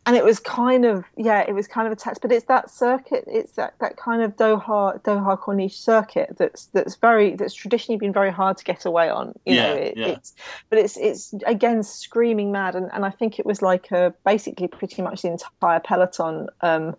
[0.08, 3.24] And it was kind of yeah, it was kind of attached, but it's that circuit,
[3.28, 8.14] it's that, that kind of Doha Doha Corniche circuit that's that's very that's traditionally been
[8.14, 9.34] very hard to get away on.
[9.46, 10.08] You know, Yeah, it, yeah.
[10.08, 10.34] it's
[10.70, 14.68] but it's it's again screaming mad, and, and I think it was like a, basically
[14.68, 16.50] pretty much the entire peloton.
[16.62, 16.96] Um,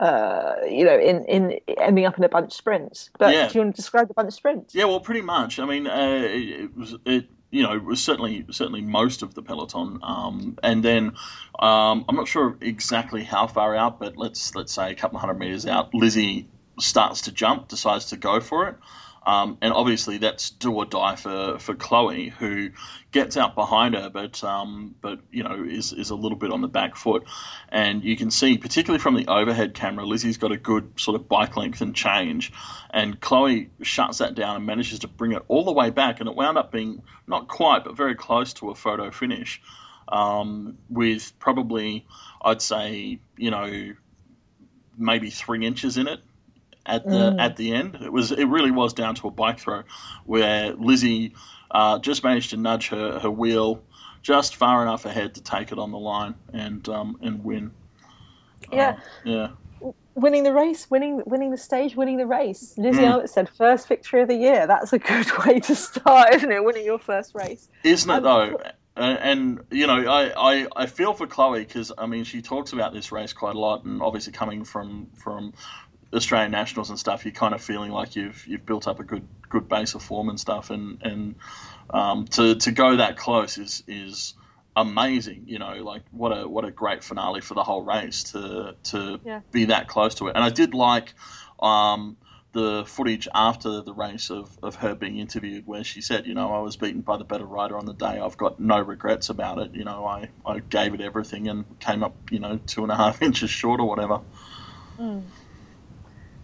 [0.00, 3.10] uh, you know, in, in ending up in a bunch sprint.
[3.18, 3.46] But Yeah.
[3.48, 4.70] do you want to describe the bunch sprint?
[4.74, 5.60] Yeah, well, pretty much.
[5.60, 7.26] I mean, uh, it, it was it.
[7.54, 11.12] You know, certainly certainly most of the peloton, um, and then
[11.60, 15.38] um, I'm not sure exactly how far out, but let's let's say a couple hundred
[15.38, 16.48] meters out, Lizzie
[16.80, 18.76] starts to jump, decides to go for it,
[19.26, 22.70] um, and obviously that's do or die for, for Chloe, who
[23.10, 26.60] gets out behind her, but um, but you know is is a little bit on
[26.60, 27.24] the back foot,
[27.70, 31.28] and you can see particularly from the overhead camera, Lizzie's got a good sort of
[31.28, 32.52] bike length and change,
[32.90, 36.28] and Chloe shuts that down and manages to bring it all the way back, and
[36.28, 39.62] it wound up being not quite but very close to a photo finish,
[40.08, 42.06] um, with probably
[42.42, 43.94] I'd say you know
[44.98, 46.20] maybe three inches in it
[46.86, 47.40] at the Mm.
[47.40, 47.98] at the end.
[48.02, 49.82] It was it really was down to a bike throw
[50.26, 51.32] where Lizzie
[51.70, 53.82] uh, just managed to nudge her, her wheel
[54.22, 57.72] just far enough ahead to take it on the line and um, and win.
[58.72, 58.88] Yeah.
[58.90, 59.48] Uh, yeah.
[60.16, 62.74] Winning the race, winning winning the stage, winning the race.
[62.78, 63.20] Lizzie Mm.
[63.22, 64.66] Armitstead, first victory of the year.
[64.66, 66.62] That's a good way to start, isn't it?
[66.64, 67.68] Winning your first race.
[67.82, 68.60] Isn't it Um, though?
[68.96, 72.72] And, and you know, I, I, I feel for Chloe because I mean she talks
[72.72, 75.52] about this race quite a lot, and obviously coming from from
[76.14, 79.26] Australian nationals and stuff, you're kind of feeling like you've you've built up a good
[79.48, 81.34] good base of form and stuff, and and
[81.90, 84.34] um, to to go that close is is
[84.76, 85.44] amazing.
[85.46, 89.20] You know, like what a what a great finale for the whole race to to
[89.24, 89.40] Yeah.
[89.52, 90.36] be that close to it.
[90.36, 91.14] And I did like.
[91.60, 92.16] Um,
[92.52, 96.52] the footage after the race of, of her being interviewed where she said, you know,
[96.54, 98.20] I was beaten by the better rider on the day.
[98.20, 99.74] I've got no regrets about it.
[99.74, 102.96] You know, I, I gave it everything and came up, you know, two and a
[102.96, 104.20] half inches short or whatever.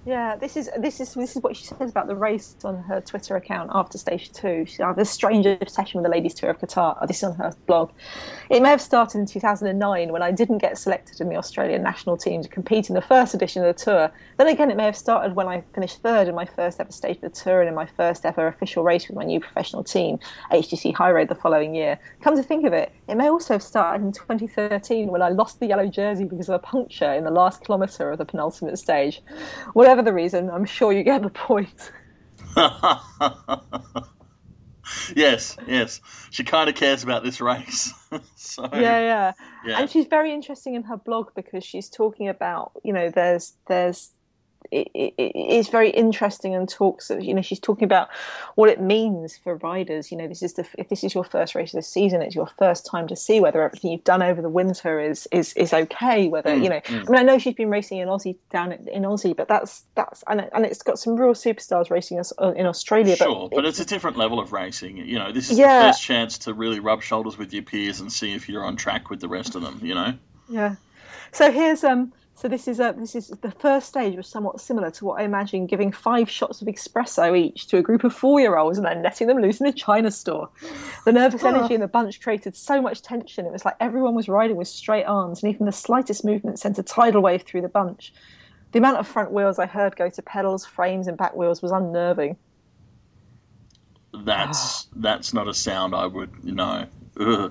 [0.06, 3.02] Yeah, this is this is this is what she says about the race on her
[3.02, 4.64] Twitter account after stage two.
[4.66, 6.96] She uh, had a strange obsession with the ladies' tour of Qatar.
[6.98, 7.90] Oh, this is on her blog.
[8.48, 12.16] It may have started in 2009 when I didn't get selected in the Australian national
[12.16, 14.10] team to compete in the first edition of the tour.
[14.38, 17.16] Then again, it may have started when I finished third in my first ever stage
[17.16, 20.18] of the tour and in my first ever official race with my new professional team,
[20.50, 21.98] HTC High Road, the following year.
[22.22, 25.60] Come to think of it, it may also have started in 2013 when I lost
[25.60, 29.20] the yellow jersey because of a puncture in the last kilometre of the penultimate stage.
[29.90, 31.90] Whatever the reason, I'm sure you get the point.
[35.16, 36.00] yes, yes.
[36.30, 37.92] She kind of cares about this race.
[38.36, 39.32] so, yeah, yeah,
[39.66, 39.80] yeah.
[39.80, 44.12] And she's very interesting in her blog because she's talking about, you know, there's there's
[44.70, 48.08] it, it, it's very interesting and talks you know she's talking about
[48.54, 50.12] what it means for riders.
[50.12, 52.34] You know this is the if this is your first race of the season it's
[52.34, 55.72] your first time to see whether everything you've done over the winter is is is
[55.72, 56.80] okay whether mm, you know.
[56.80, 57.08] mm.
[57.08, 60.22] I mean I know she's been racing in Aussie down in Aussie but that's that's
[60.28, 63.80] and, and it's got some real superstars racing us in Australia sure but, but it's
[63.80, 64.96] a different level of racing.
[64.98, 65.80] You know this is yeah.
[65.80, 68.76] the first chance to really rub shoulders with your peers and see if you're on
[68.76, 70.14] track with the rest of them you know?
[70.48, 70.76] Yeah.
[71.32, 74.90] So here's um so this is a, this is the first stage was somewhat similar
[74.92, 78.78] to what I imagine giving five shots of espresso each to a group of four-year-olds
[78.78, 80.48] and then letting them loose in a china store.
[81.04, 83.44] The nervous energy in the bunch created so much tension.
[83.44, 86.78] It was like everyone was riding with straight arms, and even the slightest movement sent
[86.78, 88.14] a tidal wave through the bunch.
[88.72, 91.72] The amount of front wheels I heard go to pedals, frames, and back wheels was
[91.72, 92.38] unnerving.
[94.14, 96.86] That's that's not a sound I would you know.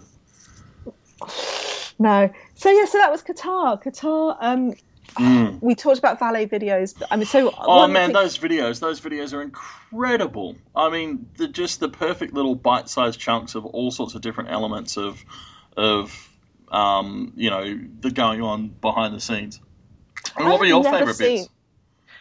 [1.99, 2.31] No.
[2.55, 3.83] So yeah, so that was Qatar.
[3.83, 4.37] Qatar.
[4.39, 4.73] Um,
[5.15, 5.61] mm.
[5.61, 6.97] We talked about Vale videos.
[6.97, 10.55] But, I mean, so oh man, those videos, those videos are incredible.
[10.75, 14.97] I mean, they're just the perfect little bite-sized chunks of all sorts of different elements
[14.97, 15.23] of
[15.75, 16.29] of
[16.71, 19.59] um, you know the going on behind the scenes.
[20.37, 21.49] And what were your favourite bits?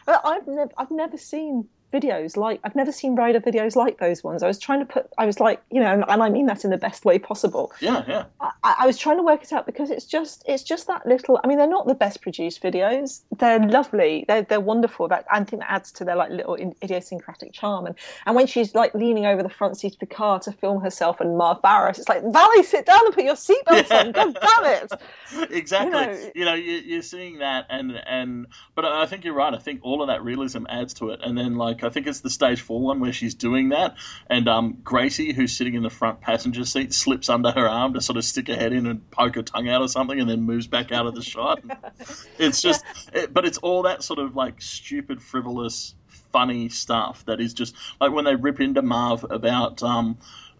[0.09, 4.43] I've never, I've never seen videos like I've never seen rider videos like those ones.
[4.43, 6.71] I was trying to put, I was like, you know, and, I mean that in
[6.71, 7.73] the best way possible.
[7.81, 8.25] Yeah, yeah.
[8.41, 11.41] I, I, was trying to work it out because it's just, it's just that little.
[11.43, 13.21] I mean, they're not the best produced videos.
[13.39, 14.25] They're lovely.
[14.29, 15.09] They're they're wonderful.
[15.09, 17.87] That I think that adds to their like little idiosyncratic charm.
[17.87, 17.95] And
[18.27, 21.21] and when she's like leaning over the front seat of the car to film herself
[21.21, 24.01] and Marv Barras, it's like Valley, sit down and put your seatbelt yeah.
[24.01, 24.13] on.
[24.13, 25.51] God damn it!
[25.51, 26.33] exactly.
[26.35, 29.55] You know, you know you, are seeing that, and and but I think you're right.
[29.55, 32.07] I think all of that realism adds to it, and then like like I think
[32.07, 33.97] it's the stage four one where she's doing that,
[34.29, 38.01] and um, Gracie, who's sitting in the front passenger seat, slips under her arm to
[38.01, 40.43] sort of stick her head in and poke her tongue out or something, and then
[40.43, 41.63] moves back out of the shot.
[42.39, 45.95] it's just, it, but it's all that sort of like stupid, frivolous,
[46.33, 49.83] funny stuff that is just like when they rip into Marv about.
[49.83, 50.19] Um,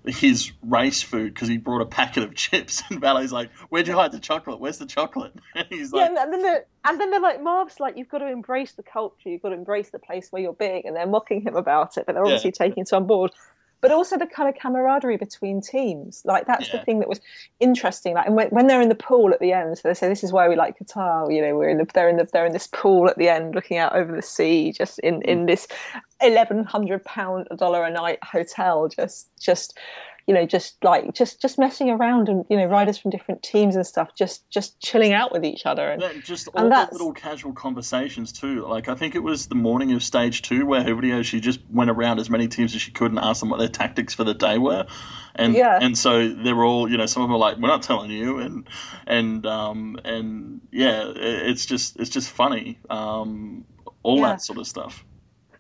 [0.09, 3.95] his race food because he brought a packet of chips, and Vale's like, "Where'd you
[3.95, 4.61] hide the chocolate?
[4.61, 7.81] Where's the chocolate?" And he's like, "Yeah." And then, they're, and then they're like, "Marv's
[7.81, 9.29] like, you've got to embrace the culture.
[9.29, 12.07] You've got to embrace the place where you're being," and they're mocking him about it,
[12.07, 12.67] but they're obviously yeah.
[12.67, 13.33] taking it on board
[13.81, 16.23] but also the kind of camaraderie between teams.
[16.25, 16.79] Like that's yeah.
[16.79, 17.21] the thing that was
[17.61, 18.15] interesting.
[18.15, 20.25] Like, and when, when, they're in the pool at the end, so they say this
[20.25, 21.35] is why we like Qatar.
[21.35, 23.55] You know, we're in the they're in the they're in this pool at the end,
[23.55, 25.47] looking out over the sea, just in in mm.
[25.47, 25.69] this
[26.21, 29.79] eleven hundred pound a dollar a night hotel, just just
[30.29, 33.75] you know just like just just messing around and you know riders from different teams
[33.75, 37.13] and stuff just just chilling out with each other and yeah, just all the little
[37.15, 40.95] casual conversations too like i think it was the morning of stage two where her
[40.95, 43.59] video she just went around as many teams as she could and asked them what
[43.59, 44.87] their tactics for the day were
[45.35, 45.79] and yeah.
[45.81, 48.11] and so they were all you know some of them were like we're not telling
[48.11, 48.69] you and
[49.07, 53.65] and um and yeah it's just it's just funny um
[54.03, 54.29] all yeah.
[54.29, 55.05] that sort of stuff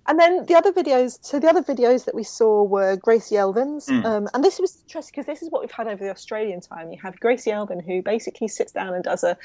[0.09, 3.87] and then the other videos, so the other videos that we saw were Gracie Elvin's,
[3.87, 4.05] mm.
[4.05, 6.91] um, and this was interesting because this is what we've had over the Australian time.
[6.91, 9.37] You have Gracie Elvin who basically sits down and does a,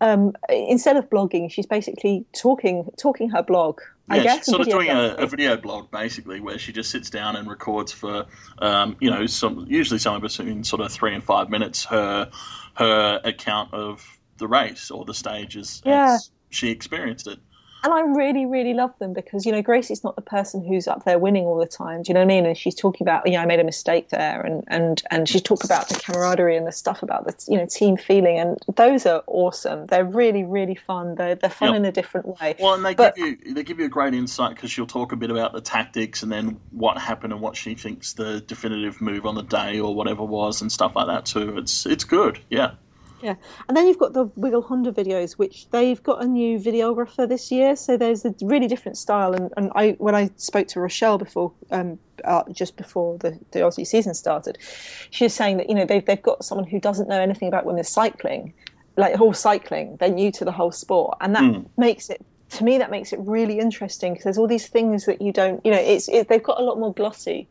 [0.00, 3.80] um, instead of blogging, she's basically talking talking her blog.
[4.08, 7.10] Yeah, I guess, sort of doing a, a, video blog basically, where she just sits
[7.10, 8.24] down and records for,
[8.58, 12.30] um, you know, some usually somewhere between sort of three and five minutes her
[12.74, 16.14] her account of the race or the stages yeah.
[16.14, 17.40] as she experienced it
[17.84, 21.04] and I really, really love them because you know Gracie's not the person who's up
[21.04, 22.02] there winning all the time.
[22.02, 22.46] Do you know what I mean?
[22.46, 25.42] And she's talking about, you know, I made a mistake there, and and and she's
[25.42, 29.06] talking about the camaraderie and the stuff about the you know team feeling, and those
[29.06, 29.86] are awesome.
[29.86, 31.14] They're really, really fun.
[31.14, 31.76] They're they're fun yep.
[31.76, 32.56] in a different way.
[32.58, 35.12] Well, and they but, give you they give you a great insight because she'll talk
[35.12, 39.00] a bit about the tactics and then what happened and what she thinks the definitive
[39.00, 41.58] move on the day or whatever was and stuff like that too.
[41.58, 42.40] It's it's good.
[42.50, 42.72] Yeah.
[43.22, 43.34] Yeah,
[43.68, 47.50] and then you've got the Wiggle Honda videos, which they've got a new videographer this
[47.50, 47.74] year.
[47.74, 49.34] So there's a really different style.
[49.34, 53.60] And, and I, when I spoke to Rochelle before, um, uh, just before the, the
[53.60, 54.58] Aussie season started,
[55.10, 57.64] she was saying that you know they've they've got someone who doesn't know anything about
[57.64, 58.54] women's cycling,
[58.96, 59.96] like whole cycling.
[59.98, 61.66] They're new to the whole sport, and that mm.
[61.76, 65.20] makes it to me that makes it really interesting because there's all these things that
[65.20, 67.46] you don't you know it's it, they've got a lot more glossy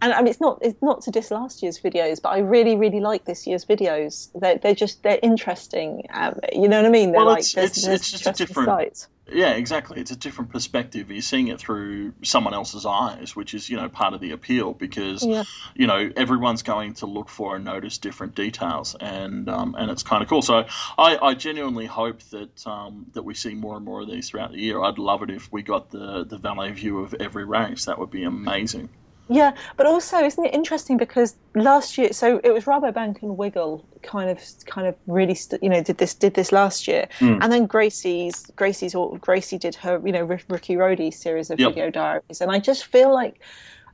[0.00, 2.76] and I mean it's not it's not to diss last year's videos but I really
[2.76, 4.30] really like this year's videos.
[4.34, 7.12] They're, they're just they're interesting um, you know what I mean?
[7.12, 9.08] They're well, like it's, there's, it's, there's it's just a different sites.
[9.32, 10.00] yeah exactly.
[10.00, 11.10] It's a different perspective.
[11.10, 14.72] You're seeing it through someone else's eyes which is you know part of the appeal
[14.74, 15.44] because Yeah.
[15.74, 20.02] you know everyone's going to look for and notice different details and um, and it's
[20.02, 20.42] kind of cool.
[20.42, 20.64] So
[20.96, 24.52] I, I genuinely hope that um, that we see more and more of these throughout
[24.52, 24.80] the year.
[24.82, 27.84] I'd love it if we got the the Vale view of every race.
[27.86, 28.88] That would be amazing
[29.28, 33.84] Yeah, but also isn't it interesting because last year, so it was Rabobank and Wiggle
[34.02, 37.38] kind of kind of really st- you know did this did this last year, Mm.
[37.42, 41.68] and then Gracie's Gracie's or Gracie did her you know Ricky Rody series of Yep.
[41.70, 43.40] video diaries, and I just feel like.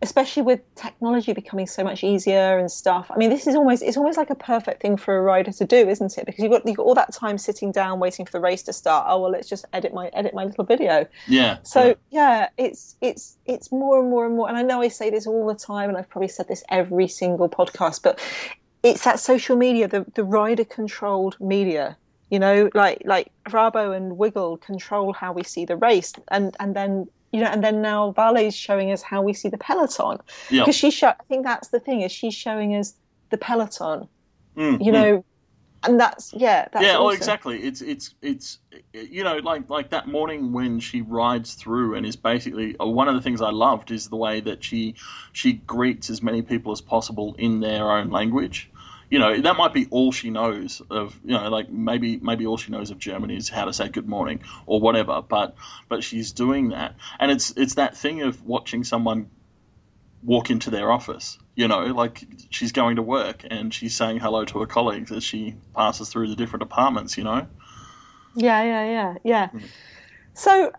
[0.04, 3.10] Especially with technology becoming so much easier and stuff.
[3.10, 5.64] I mean, this is almost it's almost like a perfect thing for a rider to
[5.64, 6.26] do, isn't it?
[6.26, 8.72] Because you've got you've got all that time sitting down waiting for the race to
[8.74, 9.06] start.
[9.08, 11.06] Oh well, let's just edit my edit my little video.
[11.26, 14.48] yeah So yeah, it's it's it's more and more and more.
[14.48, 17.08] And I know I say this all the time, and I've probably said this every
[17.08, 18.20] single podcast, but
[18.82, 21.96] it's that social media, the the rider controlled media.
[22.30, 26.76] You know, like like Rabo and Wiggle control how we see the race, and and
[26.76, 30.18] then you know, and then now Vale's showing us how we see the peloton
[30.50, 31.08] yeah because she show.
[31.08, 32.94] I think that's the thing is she's showing us
[33.30, 34.08] the peloton.
[34.56, 34.92] Mm, You mm.
[34.92, 35.24] know,
[35.82, 37.16] and that's yeah, that's yeah, well, awesome.
[37.16, 37.58] exactly.
[37.58, 38.58] It's it's it's
[38.92, 43.08] you know like like that morning when she rides through and is basically uh, one
[43.08, 44.94] of the things I loved is the way that she
[45.32, 48.70] she greets as many people as possible in their own language.
[49.10, 51.18] You know that might be all she knows of.
[51.24, 54.08] You know, like maybe maybe all she knows of Germany is how to say good
[54.08, 55.22] morning or whatever.
[55.22, 55.54] But
[55.88, 59.30] but she's doing that, and it's it's that thing of watching someone
[60.22, 61.38] walk into their office.
[61.54, 65.22] You know, like she's going to work and she's saying hello to her colleagues as
[65.22, 67.16] she passes through the different departments.
[67.16, 67.46] You know.
[68.34, 69.48] Yeah, yeah, yeah, yeah.
[69.48, 69.62] Mm.
[70.34, 70.72] So,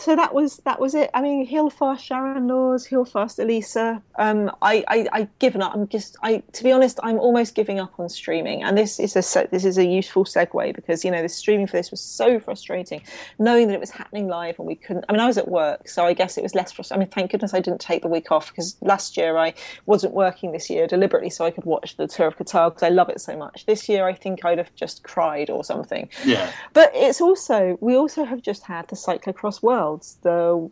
[0.00, 1.10] so that was that was it.
[1.12, 4.02] I mean, heal fast Sharon Laws, heal fast Elisa.
[4.16, 5.74] Um, I, I I given up.
[5.74, 8.62] I'm just I to be honest, I'm almost giving up on streaming.
[8.62, 11.76] And this is a this is a useful segue because you know the streaming for
[11.76, 13.02] this was so frustrating,
[13.38, 15.04] knowing that it was happening live and we couldn't.
[15.08, 17.02] I mean, I was at work, so I guess it was less frustrating.
[17.02, 19.52] I mean, thank goodness I didn't take the week off because last year I
[19.84, 22.88] wasn't working this year deliberately so I could watch the Tour of Qatar because I
[22.88, 23.66] love it so much.
[23.66, 26.08] This year I think I'd have just cried or something.
[26.24, 26.50] Yeah.
[26.72, 30.70] But it's also we also have just had the cyclocross worlds the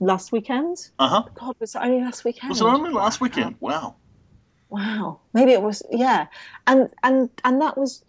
[0.00, 0.90] last weekend.
[0.98, 1.22] Uh huh.
[1.34, 2.50] God, was it only last weekend?
[2.50, 3.56] Was it only last weekend?
[3.60, 3.96] Wow.
[4.68, 5.82] Wow, maybe it was.
[5.90, 6.26] Yeah,
[6.66, 8.04] and and and that was.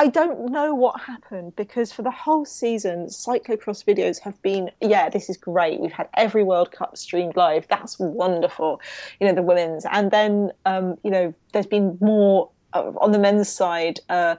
[0.00, 5.08] I don't know what happened because for the whole season, cyclocross videos have been, yeah,
[5.08, 5.80] this is great.
[5.80, 7.66] We've had every World Cup streamed live.
[7.66, 8.80] That's wonderful.
[9.18, 9.84] You know, the women's.
[9.90, 13.98] And then, um, you know, there's been more uh, on the men's side.
[14.08, 14.36] Uh,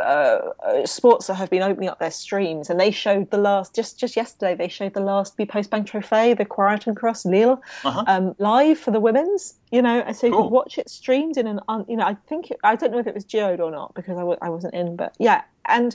[0.00, 0.40] uh,
[0.84, 4.16] sports that have been opening up their streams, and they showed the last just just
[4.16, 4.54] yesterday.
[4.54, 8.04] They showed the last B Post Bank Trophy, the Krawatencross Lille, Uh-huh.
[8.06, 9.54] um, live for the women's.
[9.70, 10.44] You know, and so you Cool.
[10.44, 12.98] could watch it streamed in an, un, you know, I think it, I don't know
[12.98, 15.94] if it was geoed or not because I w- I wasn't in, but yeah, and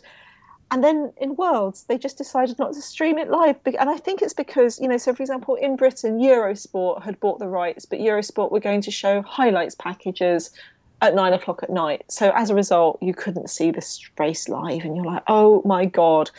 [0.71, 4.21] and then in Worlds they just decided not to stream it live, and I think
[4.21, 7.99] it's because you know, so for example, in Britain, Eurosport had bought the rights, but
[7.99, 10.51] Eurosport were going to show highlights packages
[11.01, 12.03] at nine o'clock at night.
[12.09, 15.85] So as a result, you couldn't see this race live, and you're like, oh my
[15.85, 16.31] god,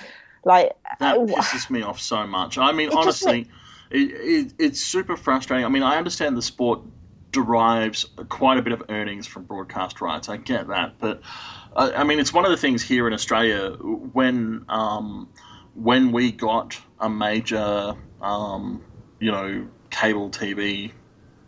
[0.44, 2.58] like That uh, pisses me off so much.
[2.58, 3.48] I mean, honestly,
[3.90, 5.64] it, it, it's super frustrating.
[5.64, 6.80] I mean, I understand the sport
[7.32, 10.28] derives quite a bit of earnings from broadcast rights.
[10.28, 11.20] I get that, but
[11.76, 15.28] uh, I mean, it's one of the things here in Australia when um,
[15.74, 18.82] when we got a major, um,
[19.18, 20.92] you know, cable TV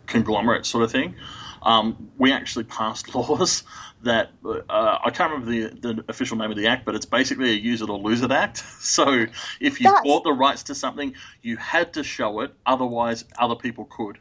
[0.07, 1.15] conglomerate sort of thing.
[1.63, 3.63] Um, we actually passed laws
[4.03, 7.49] that uh, I can't remember the, the official name of the act, but it's basically
[7.49, 8.63] a use it or lose it act.
[8.79, 9.25] So
[9.59, 13.55] if you That's- bought the rights to something, you had to show it, otherwise other
[13.55, 14.17] people could.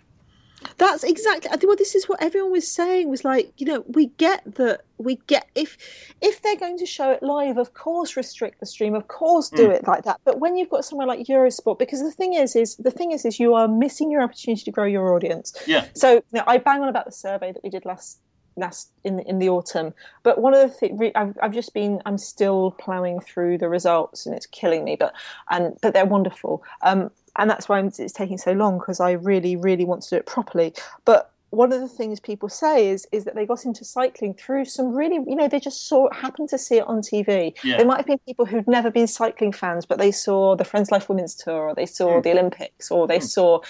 [0.78, 1.50] That's exactly.
[1.50, 1.64] I think.
[1.68, 3.08] Well, this is what everyone was saying.
[3.08, 4.82] Was like, you know, we get that.
[4.98, 5.76] We get if
[6.22, 8.94] if they're going to show it live, of course, restrict the stream.
[8.94, 9.74] Of course, do Mm.
[9.74, 10.20] it like that.
[10.24, 13.24] But when you've got somewhere like Eurosport, because the thing is, is the thing is,
[13.24, 15.54] is you are missing your opportunity to grow your audience.
[15.66, 18.20] Yeah, So you know, I bang on about the survey that we did last
[18.56, 19.92] last in in the autumn.
[20.22, 24.24] But one of the things I've, I've just been I'm still ploughing through the results
[24.24, 24.96] and it's killing me.
[24.98, 25.12] But
[25.50, 26.62] and but they're wonderful.
[26.82, 30.16] Um, and that's why it's taking so long because I really really want to do
[30.16, 30.74] it properly.
[31.04, 34.64] But one of the things people say is is that they got into cycling through
[34.64, 37.54] some really you know they just saw happened to see it on TV.
[37.64, 40.64] yeah, There might have been people who'd never been cycling fans, but they saw the
[40.64, 42.22] Friends Life Women's Tour, or they saw Mm.
[42.24, 43.22] the Olympics, or they Mm.
[43.30, 43.60] saw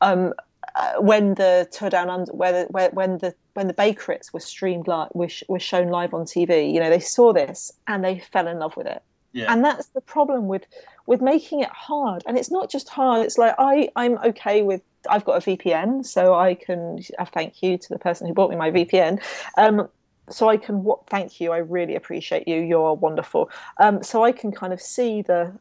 [0.00, 0.32] um,
[0.76, 4.32] uh, when the Tour Down Under, where, the- where when the when the Bay Crits
[4.32, 6.72] were streamed live, were, sh- were shown live on TV.
[6.74, 9.00] You know, they saw this and they fell in love with it.
[9.34, 9.52] Yeah.
[9.52, 10.64] And that's the problem with
[11.06, 12.22] with making it hard.
[12.26, 13.26] And it's not just hard.
[13.26, 14.80] It's like I I'm okay with
[15.10, 18.48] I've got a VPN, so I can uh, thank you to the person who bought
[18.48, 19.22] me my VPN.
[19.58, 19.88] Um,
[20.30, 21.52] so I can what thank you.
[21.52, 22.60] I really appreciate you.
[22.60, 23.50] You're wonderful.
[23.78, 25.52] Um, so I can kind of see the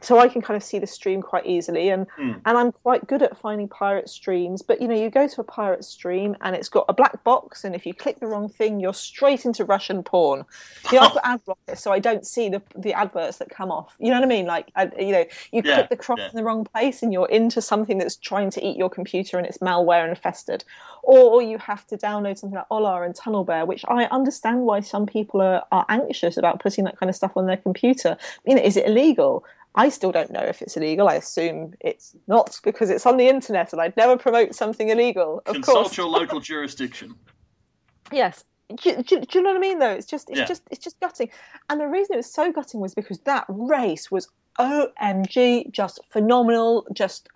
[0.00, 2.40] so I can kind of see the stream quite easily, and Mm.
[2.44, 4.62] and I'm quite good at finding pirate streams.
[4.62, 7.64] But you know, you go to a pirate stream and it's got a black box,
[7.64, 10.44] and if you click the wrong thing, you're straight into Russian porn.
[10.90, 13.70] You know, I've got ad blocker, so I don't see the the adverts that come
[13.70, 13.94] off.
[13.98, 14.46] You know what I mean?
[14.46, 16.30] Like, I, you know, you Yeah, click the cross yeah.
[16.30, 19.46] in the wrong place, and you're into something that's trying to eat your computer, and
[19.46, 20.64] it's malware infested.
[21.02, 25.06] Or you have to download something like Hola and Tunnelbear, which I understand why some
[25.06, 28.16] people are, are anxious about putting that kind of stuff on their computer.
[28.46, 29.44] You know, is it illegal?
[29.74, 31.08] I still don't know if it's illegal.
[31.08, 35.42] I assume it's not because it's on the internet, and I'd never promote something illegal.
[35.46, 37.14] Of Consult course, your local jurisdiction.
[38.12, 38.44] yes.
[38.82, 39.78] Do, do, do you know what I mean?
[39.78, 40.44] Though it's just it's Yeah.
[40.44, 41.30] just it's just gutting,
[41.68, 46.86] and the reason it was so gutting was because that race was omg just phenomenal.
[46.92, 47.28] Just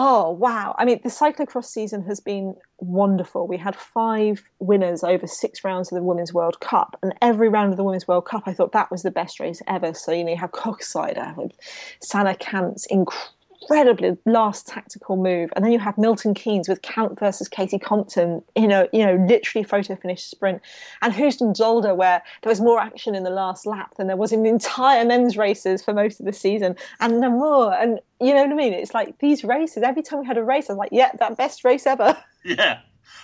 [0.00, 0.76] oh wow!
[0.78, 3.48] I mean, the cyclocross season has been wonderful.
[3.48, 7.72] We had five winners over six rounds of the Women's World Cup, and every round
[7.72, 9.92] of the Women's World Cup, I thought that was the best race ever.
[9.92, 11.52] So you know, you have Koksijde with
[12.00, 12.86] Sanne Cant's
[13.60, 18.42] incredibly last tactical move, and then you have Milton Keynes with Cant versus Katie Compton.
[18.54, 20.60] in a you know, literally photo finish sprint,
[21.02, 24.32] and Heusden Zolder where there was more action in the last lap than there was
[24.32, 28.42] in the entire men's races for most of the season, and Namur, and you know
[28.42, 28.72] what I mean.
[28.72, 29.82] It's like these races.
[29.82, 32.16] Every time we had a race, I was like, yeah, that best race ever.
[32.44, 32.78] Yeah.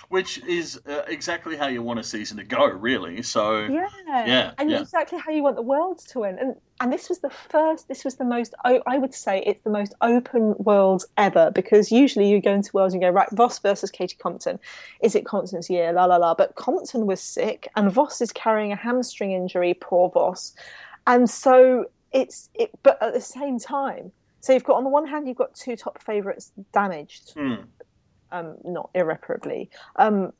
[0.09, 3.21] Which is uh, exactly how you want a season to go, really.
[3.21, 4.81] So, Yeah, Yeah, and yeah.
[4.81, 6.37] exactly how you want the world to win.
[6.39, 7.87] And and this was the first.
[7.87, 8.53] This was the most.
[8.65, 12.93] I would say it's the most open world ever because usually you go into worlds
[12.93, 13.29] and you go right.
[13.31, 14.59] Vos versus Katie Compton.
[15.01, 15.93] Is it Compton's year?
[15.93, 16.33] La la la.
[16.33, 19.73] But Compton was sick, and Vos is carrying a hamstring injury.
[19.73, 20.53] Poor Vos.
[21.07, 22.71] And so it's it.
[22.83, 24.11] But at the same time,
[24.45, 27.55] so you've got on the one hand you've got two top favourites damaged hmm.
[28.35, 30.33] Um, not irreparably, um,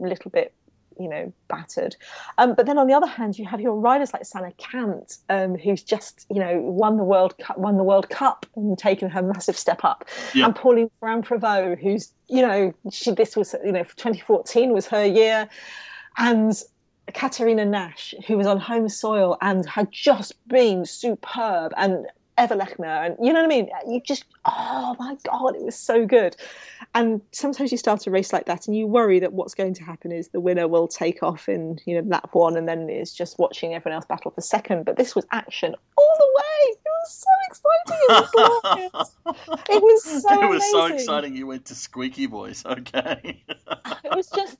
[0.00, 0.54] a little bit,
[0.98, 1.94] you know, battered.
[2.38, 5.56] Um, but then on the other hand, you have your riders like Sanne Cant, um,
[5.56, 9.20] who's just, you know, won the World Cup, won the World Cup and taken her
[9.22, 10.46] massive step up, Yeah.
[10.46, 15.04] and Pauline Ferrand Prévot, who's, you know, she this was, you know, 2014 was her
[15.04, 15.48] year,
[16.16, 16.54] and.
[17.12, 22.06] Katerina Nash, who was on home soil and had just been superb, and
[22.38, 23.68] Eva Lechner, and you know what I mean?
[23.88, 26.36] You just, oh my God, it was so good.
[26.94, 29.84] And sometimes you start a race like that and you worry that what's going to
[29.84, 33.12] happen is the winner will take off in, you know, lap one and then it's
[33.12, 34.84] just watching everyone else battle for second.
[34.84, 36.72] But this was action all the way.
[36.72, 38.84] It was so exciting.
[38.84, 39.16] It was.
[39.68, 42.64] It was so it was so exciting you went to Squeaky Voice.
[42.66, 43.42] Okay.
[44.04, 44.58] It was just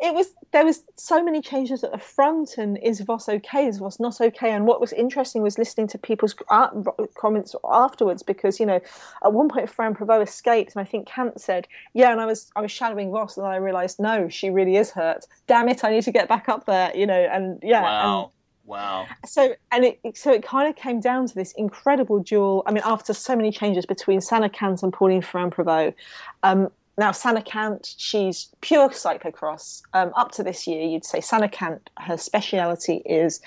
[0.00, 3.78] it was there was so many changes at the front and is Vos okay is
[3.78, 6.68] Vos not okay and what was interesting was listening to people's uh,
[7.16, 8.80] comments afterwards because you know
[9.24, 12.50] at one point Ferrand Prévot escaped and I think Cant said yeah and I was
[12.54, 15.84] I was shadowing Vos and then I realised no she really is hurt damn it
[15.84, 18.32] I need to get back up there you know and yeah and wow.
[18.64, 19.06] Wow.
[19.24, 22.62] so and it so it kind of came down to this incredible duel.
[22.66, 25.94] I mean, after so many changes between Sanne Cant and Pauline Ferrand Prévot.
[26.42, 29.82] Um, now, Sanne Cant, she's pure cyclocross.
[29.94, 33.40] Um, up to this year, you'd say Sanne Cant, her speciality is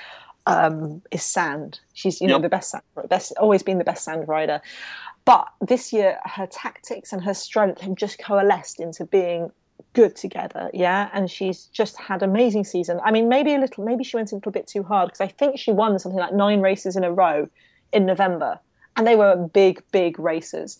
[0.47, 1.79] um, is sand.
[1.93, 4.61] She's you know the best sand, best always been the best sand rider.
[5.25, 9.51] But this year, her tactics and her strength have just coalesced into being
[9.93, 11.09] good together, yeah.
[11.13, 12.99] And she's just had an amazing season.
[13.03, 15.27] I mean, maybe a little, maybe she went a little bit too hard because I
[15.27, 17.49] think she won something like nine races in a row
[17.91, 18.59] in November,
[18.95, 20.79] and they were big, big races.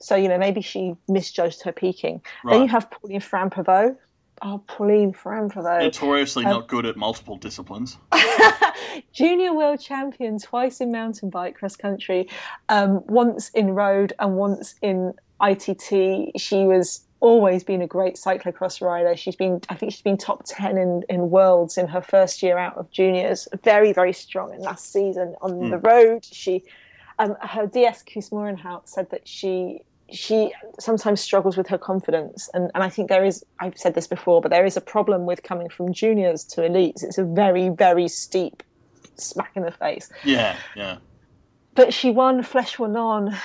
[0.00, 2.22] So you know, maybe she misjudged her peaking.
[2.44, 3.96] Then you have Pauline Ferrand Prévot.
[4.42, 5.82] Oh, Pauline Ferrand Prévot.
[5.82, 7.98] Notoriously Um, not good at multiple disciplines.
[9.12, 12.28] junior world champion twice in mountain bike cross country,
[12.68, 16.40] um, once in road and once in ITT.
[16.40, 19.16] She was always been a great cyclocross rider.
[19.16, 22.58] She's been, I think she's been top 10 in, in worlds in her first year
[22.58, 23.48] out of juniors.
[23.64, 26.24] Very, very strong in last season on the road.
[26.24, 26.62] She,
[27.18, 32.70] um, her DS Koos Moerenhout said that she she sometimes struggles with her confidence and,
[32.74, 35.42] and I think there is I've said this before but there is a problem with
[35.42, 38.62] coming from juniors to elites it's a very very steep
[39.16, 40.56] smack in the face Yeah.
[40.74, 40.96] Yeah.
[41.74, 43.36] but she won Flèche Wallonne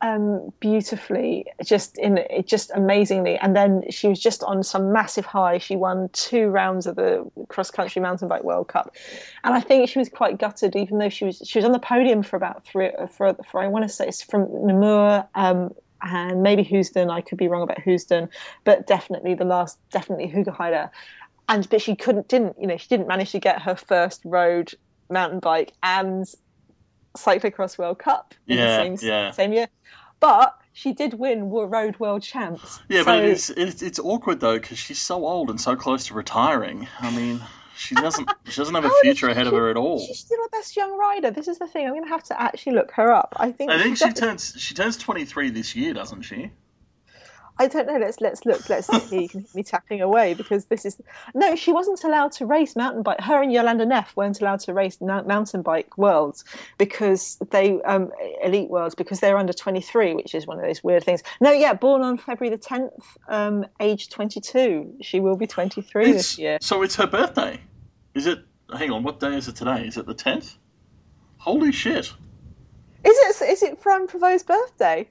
[0.00, 5.58] um, beautifully just in just amazingly and then she was just on some massive high
[5.58, 8.94] she won two rounds of the cross country mountain bike world cup
[9.44, 11.78] and I think she was quite gutted even though she was she was on the
[11.78, 15.74] podium for about three for, for I want to say it's from Namur um,
[16.04, 17.10] and maybe Heusden.
[17.10, 18.28] I could be wrong about Heusden,
[18.64, 20.90] but definitely the last, definitely Hoogerheide.
[21.48, 24.74] And but she couldn't, didn't you know, she didn't manage to get her first road
[25.10, 26.26] mountain bike and
[27.16, 29.30] cyclocross World Cup in Yeah, the same, yeah.
[29.30, 29.68] same year.
[30.20, 32.80] But she did win road world champs.
[32.88, 36.06] Yeah, So- but it's, it's it's awkward though because she's so old and so close
[36.06, 36.88] to retiring.
[37.00, 37.40] I mean,
[37.76, 39.32] she doesn't she doesn't have a How old is future she?
[39.32, 39.98] ahead of her at all.
[40.06, 41.30] She's still the best young rider.
[41.30, 41.86] This is the thing.
[41.86, 43.34] I'm going to have to actually look her up.
[43.36, 43.70] I think.
[43.70, 46.50] I think she definitely- turns she turns twenty three this year, doesn't she?
[47.56, 47.98] I don't know.
[47.98, 48.68] Let's let's look.
[48.68, 49.22] Let's see.
[49.22, 51.00] You can hear me tapping away because this is
[51.34, 51.54] no.
[51.54, 53.20] She wasn't allowed to race mountain bike.
[53.20, 56.44] Her and Jolanda Neff weren't allowed to race mou- mountain bike worlds
[56.78, 58.10] because they um
[58.42, 61.22] elite worlds because they're under twenty three, which is one of those weird things.
[61.40, 62.92] No, yeah, born on February the tenth,
[63.28, 64.92] um, age twenty two.
[65.00, 66.58] She will be twenty three this year.
[66.60, 67.60] So it's her birthday.
[68.14, 68.40] Is it?
[68.76, 69.86] Hang on, what day is it today?
[69.86, 70.56] Is it the tenth?
[71.36, 72.12] Holy shit!
[73.04, 75.08] Is it is it Ferrand Prévot's birthday?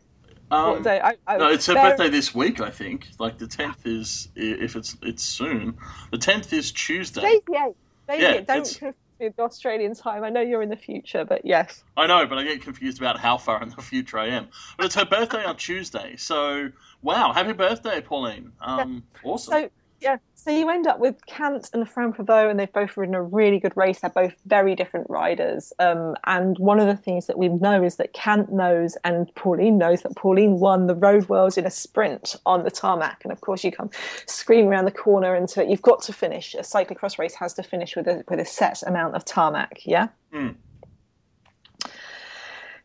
[0.53, 0.99] Um, what day?
[1.01, 2.61] I, I, No, it's her birthday this week.
[2.61, 3.07] I think.
[3.19, 5.77] Like the tenth is if it's it's soon.
[6.11, 7.21] The tenth is Tuesday.
[7.21, 8.21] Today's the eighth.
[8.21, 8.41] Yeah, the.
[8.41, 10.23] Don't it's- confuse with Australian time.
[10.23, 11.83] I know you're in the future, but yes.
[11.97, 14.47] I know, but I get confused about how far in the future I am.
[14.77, 16.69] But it's her birthday on Tuesday, so
[17.01, 17.31] wow!
[17.33, 18.51] Happy birthday, Pauline.
[18.61, 19.51] Um, awesome.
[19.51, 19.69] So
[20.03, 23.23] yeah, so you end up with Cant and Ferrand Prévot, and they've both ridden a
[23.23, 24.01] really good race.
[24.01, 25.71] They're both very different riders.
[25.79, 29.77] Um, and one of the things that we know is that Cant knows, and Pauline
[29.77, 33.21] knows that Pauline won the Road Worlds in a sprint on the tarmac.
[33.23, 33.89] And of course, you come
[34.25, 36.53] screaming around the corner into you've got to finish.
[36.55, 39.85] A cyclocross race has to finish with a with a set amount of tarmac.
[39.85, 40.09] Yeah.
[40.33, 40.49] Hmm.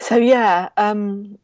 [0.01, 1.37] So yeah, um,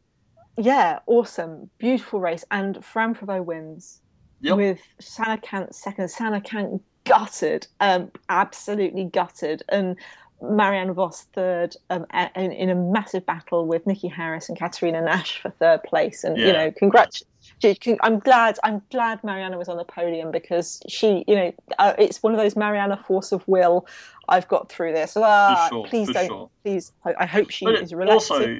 [0.57, 3.99] yeah, awesome, beautiful race, and Ferrand Prévot wins
[4.45, 4.57] Yep.
[4.57, 6.07] with Sanne Cant second.
[6.09, 9.95] Sanne Cant gutted, um, absolutely gutted, and
[10.41, 15.41] Marianne Vos third um, in, in a massive battle with Nikki Harris and Katerina Nash
[15.41, 16.23] for third place.
[16.23, 17.23] And you know, congrats.
[18.01, 18.57] I'm glad.
[18.63, 22.39] I'm glad Mariana was on the podium because she, you know, uh, it's one of
[22.39, 23.87] those Mariana force of will.
[24.27, 25.13] I've got through this.
[25.15, 26.27] Ah, sure, please don't.
[26.27, 26.49] sure.
[26.63, 28.31] Please, I, I hope she But is relaxed.
[28.31, 28.59] also-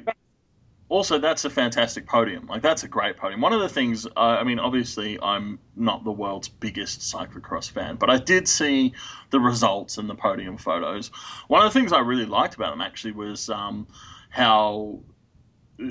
[0.88, 2.46] also, that's a fantastic podium.
[2.46, 3.40] Like that's a great podium.
[3.40, 7.96] One of the things, uh, I mean, obviously, I'm not the world's biggest cyclocross fan,
[7.96, 8.92] but I did see
[9.30, 11.08] the results and the podium photos.
[11.48, 13.88] One of the things I really liked about them actually was um,
[14.30, 15.00] how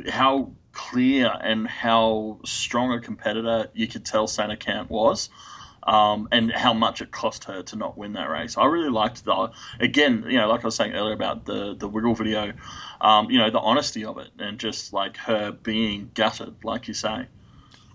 [0.10, 5.30] how clear and how strong a competitor you could tell Sanne Cant was.
[5.86, 8.58] Um, and how much it cost her to not win that race.
[8.58, 11.88] I really liked the again, you know, like I was saying earlier about the the
[11.88, 12.54] wiggle video,
[13.02, 16.96] um, you know, the honesty of it and just like her being gutted, like you
[16.96, 17.28] say.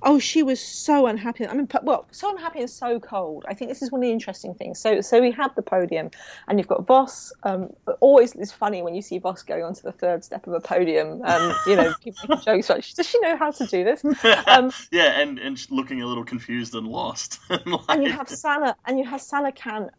[0.03, 1.46] Oh, she was so unhappy.
[1.46, 3.44] I mean, well, so unhappy and so cold.
[3.48, 4.78] I think this is one of the interesting things.
[4.78, 6.11] So, so we have the podium,
[6.48, 7.32] and you've got Vos.
[7.42, 7.70] Um,
[8.01, 11.20] always it's funny when you see Vos going onto the third step of a podium.
[11.24, 14.03] Um, you know, people jokes like, does she know how to do this?
[14.46, 17.38] Um, yeah, and and looking a little confused and lost.
[17.51, 19.90] Like- and you have Sanne, and you have Sanne Cant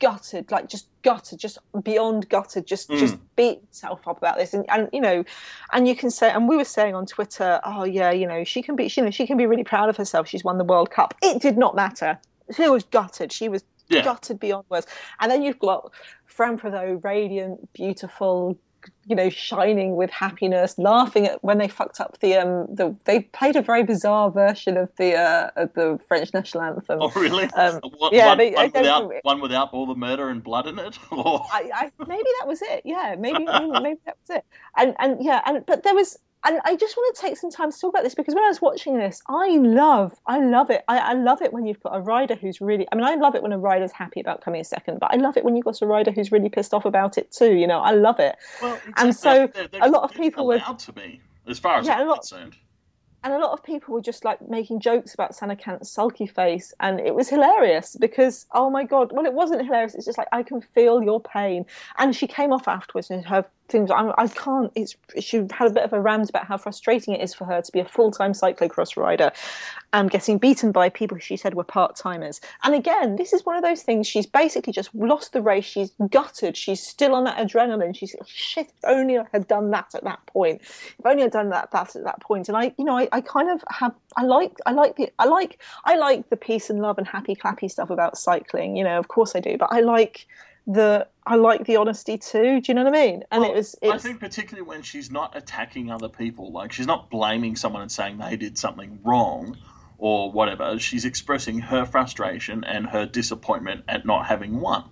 [0.00, 2.98] gutted, like just gutted, just beyond gutted, just Mm.
[2.98, 5.24] just beat itself up about this, and and you know,
[5.72, 8.62] and you can say, and we were saying on Twitter, oh yeah, you know, she
[8.62, 10.28] can be, you know, she can be really proud of herself.
[10.28, 11.14] She's won the World Cup.
[11.22, 12.18] It did not matter.
[12.54, 13.32] She was gutted.
[13.32, 14.02] She was Yeah.
[14.02, 14.86] gutted beyond words.
[15.20, 15.92] And then you've got
[16.26, 18.58] Ferrand Prévot, radiant, beautiful,
[19.06, 23.20] you know, shining with happiness, laughing at when they fucked up the um the they
[23.20, 26.98] played a very bizarre version of the uh of the French national anthem.
[27.00, 27.44] oh really?
[27.52, 30.78] Um, one, yeah, one, they- one without one without all the murder and blood in
[30.78, 30.98] it.
[31.10, 32.82] Or I, I maybe that was it.
[32.84, 34.44] Yeah, maybe maybe, maybe that was it.
[34.76, 36.18] And and yeah, and but there was.
[36.46, 38.48] And I just want to take some time to talk about this because when I
[38.48, 40.84] was watching this, I love, I love it.
[40.88, 42.86] I, I love it when you've got a rider who's really.
[42.92, 45.36] I mean, I love it when a rider's happy about coming second, but I love
[45.38, 47.54] it when you've got a rider who's really pissed off about it too.
[47.54, 48.36] You know, I love it.
[48.60, 51.86] well, And so they're- they're a lot of people allowed to be, as far as
[51.86, 52.56] Yeah, I'm concerned.
[53.22, 56.74] and a lot of people were just like making jokes about Sanne Cant's sulky face,
[56.80, 59.94] and it was hilarious because oh my god, well it wasn't hilarious.
[59.94, 61.64] It's just like I can feel your pain,
[61.98, 63.90] and she came off afterwards and her things.
[63.90, 64.72] I'm, I can't.
[64.74, 67.60] It's she had a bit of a rant about how frustrating it is for her
[67.60, 69.32] to be a full time cyclocross rider,
[69.92, 72.40] and getting beaten by people she said were part timers.
[72.62, 74.06] And again, this is one of those things.
[74.06, 75.64] She's basically just lost the race.
[75.64, 76.56] She's gutted.
[76.56, 77.96] She's still on that adrenaline.
[77.96, 78.66] She's shit.
[78.66, 80.62] If only I had done that at that point.
[80.62, 82.48] If only I'd done that that at that point.
[82.48, 83.94] And I, you know, I, I kind of have.
[84.16, 84.52] I like.
[84.66, 85.10] I like the.
[85.18, 85.60] I like.
[85.84, 88.76] I like the peace and love and happy clappy stuff about cycling.
[88.76, 89.56] You know, of course I do.
[89.58, 90.26] But I like
[90.66, 91.06] the.
[91.26, 92.60] I like the honesty too.
[92.60, 93.24] Do you know what I mean?
[93.30, 93.76] And Well, it was.
[93.82, 97.90] I think particularly when she's not attacking other people, like she's not blaming someone and
[97.90, 99.56] saying they did something wrong
[99.98, 100.78] or whatever.
[100.78, 104.84] She's expressing her frustration and her disappointment at not having won.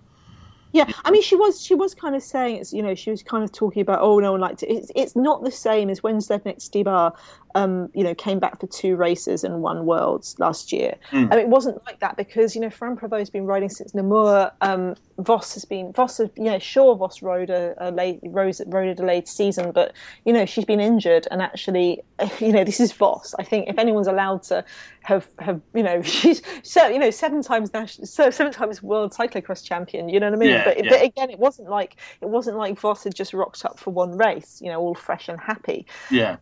[0.73, 3.23] Yeah, I mean, she was she was kind of saying it's you know she was
[3.23, 4.71] kind of talking about oh no one liked it.
[4.71, 7.15] It's it's not the same as when Zdeněk Štybar
[7.55, 10.95] um, you know, came back for two races and won worlds last year.
[11.11, 11.31] Mm.
[11.31, 14.51] And it wasn't like that because, you know, Ferrand Prévot has been riding since Namur.
[14.61, 18.57] Um, Vos has been, Vos, has, you know, sure, Vos rode a, a late, rode,
[18.67, 19.93] rode a delayed season, but,
[20.25, 21.29] you know, she's been injured.
[21.31, 22.03] And actually,
[22.41, 23.35] you know, this is Vos.
[23.39, 24.65] I think if anyone's allowed to
[25.03, 29.13] have, have you know, she's, so, you know, seven times national, so seven times world
[29.13, 30.51] cyclocross champion, you know what I mean?
[30.51, 30.91] Yeah, but, yeah.
[30.91, 34.17] but again, it wasn't like, it wasn't like Vos had just rocked up for one
[34.17, 36.37] race, you know, all fresh and happy Yeah.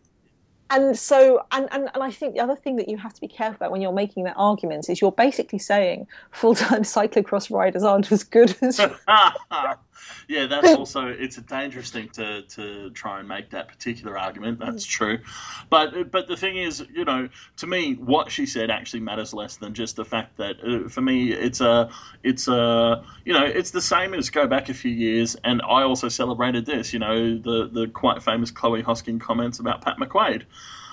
[0.71, 3.27] And so and, and and I think the other thing that you have to be
[3.27, 8.11] careful about when you're making that argument is you're basically saying full-time cyclocross riders aren't
[8.11, 8.79] as good as
[10.27, 14.59] yeah, that's also it's a dangerous thing to, to try and make that particular argument.
[14.59, 15.19] That's true,
[15.69, 19.57] but but the thing is, you know, to me, what she said actually matters less
[19.57, 21.89] than just the fact that uh, for me, it's a
[22.23, 25.83] it's a you know it's the same as go back a few years, and I
[25.83, 26.93] also celebrated this.
[26.93, 30.43] You know, the the quite famous Chloe Hosking comments about Pat McQuaid.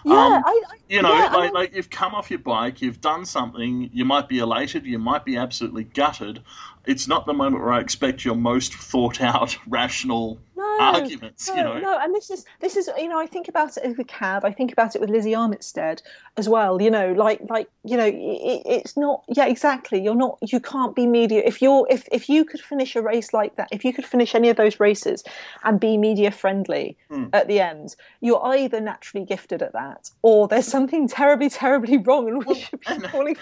[0.05, 3.01] yeah Um, I, I, You know, yeah, like, like you've come off your bike, you've
[3.01, 6.43] done something, you might be elated, you might be absolutely gutted.
[6.89, 11.55] It's not the moment where I expect your most thought out, rational no, arguments, no,
[11.55, 11.79] you know.
[11.79, 14.53] no, and this is this is you know I think about it with Cav, I
[14.53, 16.01] think about it with Lizzie Armitstead
[16.39, 16.81] as well.
[16.81, 20.01] You know, like like you know, it, it's not yeah exactly.
[20.03, 23.35] You're not you can't be media if you're if if you could finish a race
[23.35, 25.23] like that, if you could finish any of those races
[25.65, 27.27] and be media friendly Hmm.
[27.35, 32.29] at the end, you're either naturally gifted at that or there's something terribly terribly wrong,
[32.29, 33.37] and we Well, should be and- calling.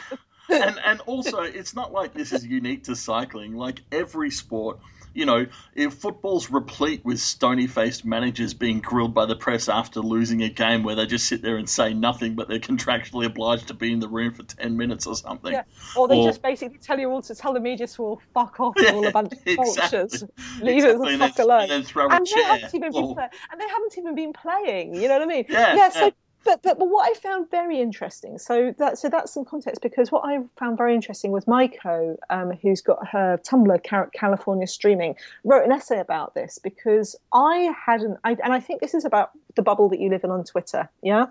[0.50, 4.78] And and also it's not like this is unique to cycling like every sport
[5.14, 10.00] you know if football's replete with stony faced managers being grilled by the press after
[10.00, 13.66] losing a game where they just sit there and say nothing but they're contractually obliged
[13.68, 15.62] to be in the room for 10 minutes or something Yeah.
[15.96, 18.60] Or they Or- just basically tell you all to tell the media to all fuck
[18.60, 19.98] off, Yeah, you're all a bunch of exactly.
[20.00, 20.24] vultures.
[20.60, 21.60] Leave Exactly, us and the fuck alone.
[21.62, 24.32] and then throw a and they haven't even been play- and they haven't even been
[24.32, 24.94] playing.
[24.94, 25.44] You know what I mean?
[25.48, 26.10] Yeah, So, yeah.
[26.46, 28.38] But, but but what I found very interesting.
[28.38, 32.52] So that so that's some context because what I found very interesting was Maiko, um,
[32.62, 38.18] who's got her Tumblr California streaming, wrote an essay about this because I hadn't.
[38.24, 40.88] I, and I think this is about the bubble that you live in on Twitter,
[41.02, 41.26] yeah,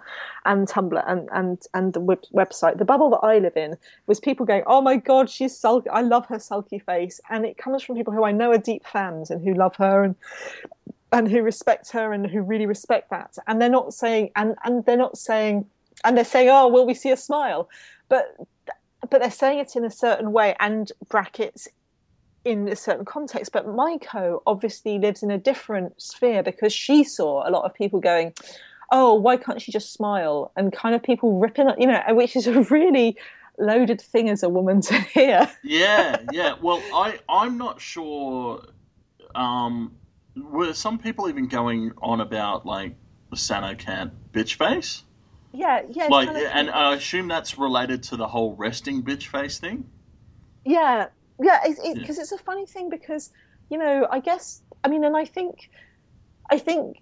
[0.45, 2.77] and Tumblr and and and the web- website.
[2.77, 5.89] The bubble that I live in was people going, "Oh my god, she's sulky.
[5.89, 8.85] I love her sulky face," and it comes from people who I know are deep
[8.85, 10.15] fans and who love her and
[11.15, 13.37] and who respect her and who really respect that.
[13.47, 15.65] And they're not saying and and they're not saying
[16.03, 17.69] and they're saying, "Oh, will we see a smile?"
[18.09, 18.35] But
[19.09, 21.69] but they're saying it in a certain way and brackets
[22.43, 23.53] in a certain context.
[23.53, 28.01] But Maiko obviously lives in a different sphere because she saw a lot of people
[28.01, 28.33] going,
[28.91, 32.45] "Oh, why can't she just smile?" and kind of people ripping, you know, which is
[32.45, 33.15] a really
[33.57, 35.49] loaded thing as a woman to hear.
[35.63, 38.61] yeah yeah well i i'm not sure
[39.33, 39.95] um
[40.35, 42.95] were some people even going on about like
[43.33, 45.03] Sanne Cant bitch face
[45.51, 49.27] Yeah, yeah, like kind of- and i assume that's related to the whole resting bitch
[49.27, 49.89] face thing
[50.65, 51.07] Yeah,
[51.41, 51.93] yeah, it's Yeah.
[51.95, 53.31] because it's a funny thing because
[53.69, 55.69] you know I guess I mean, and I think
[56.51, 56.97] I think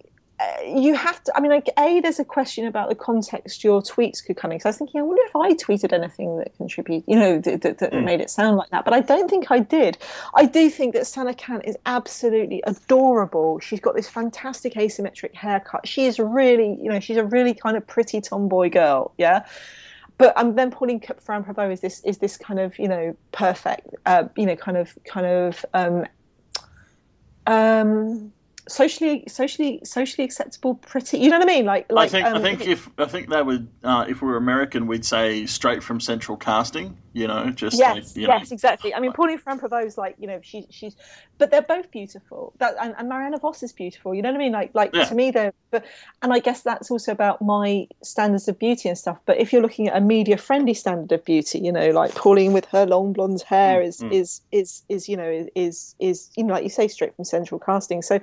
[0.66, 1.36] you have to.
[1.36, 4.58] I mean, like a there's a question about the context your tweets could come in.
[4.58, 7.62] Because I was thinking, I wonder if I tweeted anything that contributed, you know, that,
[7.62, 8.04] that, that Mm.
[8.04, 8.84] made it sound like that.
[8.84, 9.98] But I don't think I did.
[10.34, 13.60] I do think that Sanne Cant is absolutely adorable.
[13.60, 15.86] She's got this fantastic asymmetric haircut.
[15.86, 19.12] She is really, you know, she's a really kind of pretty tomboy girl.
[19.18, 19.46] Yeah
[20.16, 23.88] but um, then Pauline Ferrand Prévot is this is this kind of you know perfect
[24.06, 26.06] uh, you know kind of kind of um,
[27.46, 28.32] um,
[28.68, 31.64] socially socially socially acceptable pretty you know what I mean?
[31.66, 34.28] Like like I think um, I think if I think they would uh, if we
[34.28, 38.34] were American we'd say straight from central casting you know just yes like, you know,
[38.34, 38.92] yes exactly.
[38.92, 40.96] I mean Pauline Ferrand Prévot like you know she's she's
[41.38, 42.52] but they're both beautiful.
[42.58, 44.52] That and, and Mariana Vos is beautiful you know what I mean?
[44.52, 45.04] Like like Yeah.
[45.04, 45.84] to me they're but
[46.22, 49.62] and I guess that's also about my standards of beauty and stuff but if you're
[49.62, 53.12] looking at a media friendly standard of beauty you know like Pauline with her long
[53.12, 54.12] blonde hair is mm.
[54.12, 57.60] is is is you know is is you know like you say straight from central
[57.60, 58.02] casting.
[58.02, 58.18] So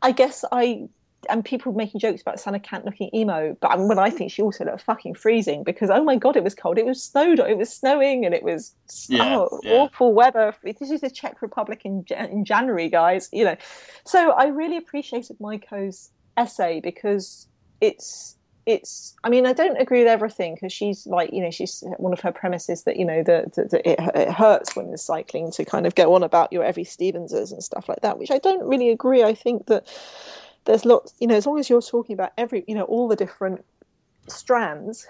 [0.00, 0.88] I guess I
[1.28, 4.30] and people making jokes about Sanne Cant looking emo, but I mean, well, I think
[4.30, 6.78] she also looked fucking freezing because oh my god, it was cold.
[6.78, 7.38] It was snowed.
[7.38, 8.74] It was snowing, and it was
[9.08, 9.72] Yeah, oh, yeah.
[9.72, 10.54] awful weather.
[10.62, 13.28] This is the Czech Republic in in January, guys.
[13.32, 13.56] You know,
[14.04, 17.46] so I really appreciated Maiko's essay because
[17.80, 21.84] it's it's i mean i don't agree with everything because she's like you know she's
[21.98, 25.86] one of her premises that you know that, it, it hurts women's cycling to kind
[25.86, 28.90] of go on about your Evie Stevenses and stuff like that which i don't really
[28.90, 29.86] agree i think that
[30.64, 33.16] there's lots you know as long as you're talking about every you know all the
[33.16, 33.64] different
[34.28, 35.06] strands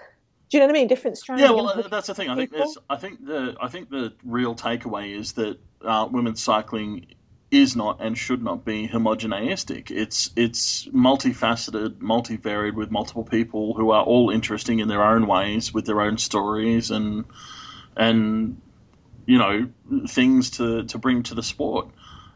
[0.49, 2.29] do you know what i mean different strands Yeah, well, uh, that's the thing.
[2.29, 6.41] I think there's, I think the, I think the real takeaway is that uh, women's
[6.41, 7.07] cycling
[7.51, 9.91] is not and should not be homogeneistic.
[9.91, 15.73] It's it's multifaceted, multivaried, with multiple people who are all interesting in their own ways,
[15.73, 17.25] with their own stories and
[17.95, 18.61] and
[19.25, 19.69] you know
[20.07, 21.87] things to to bring to the sport.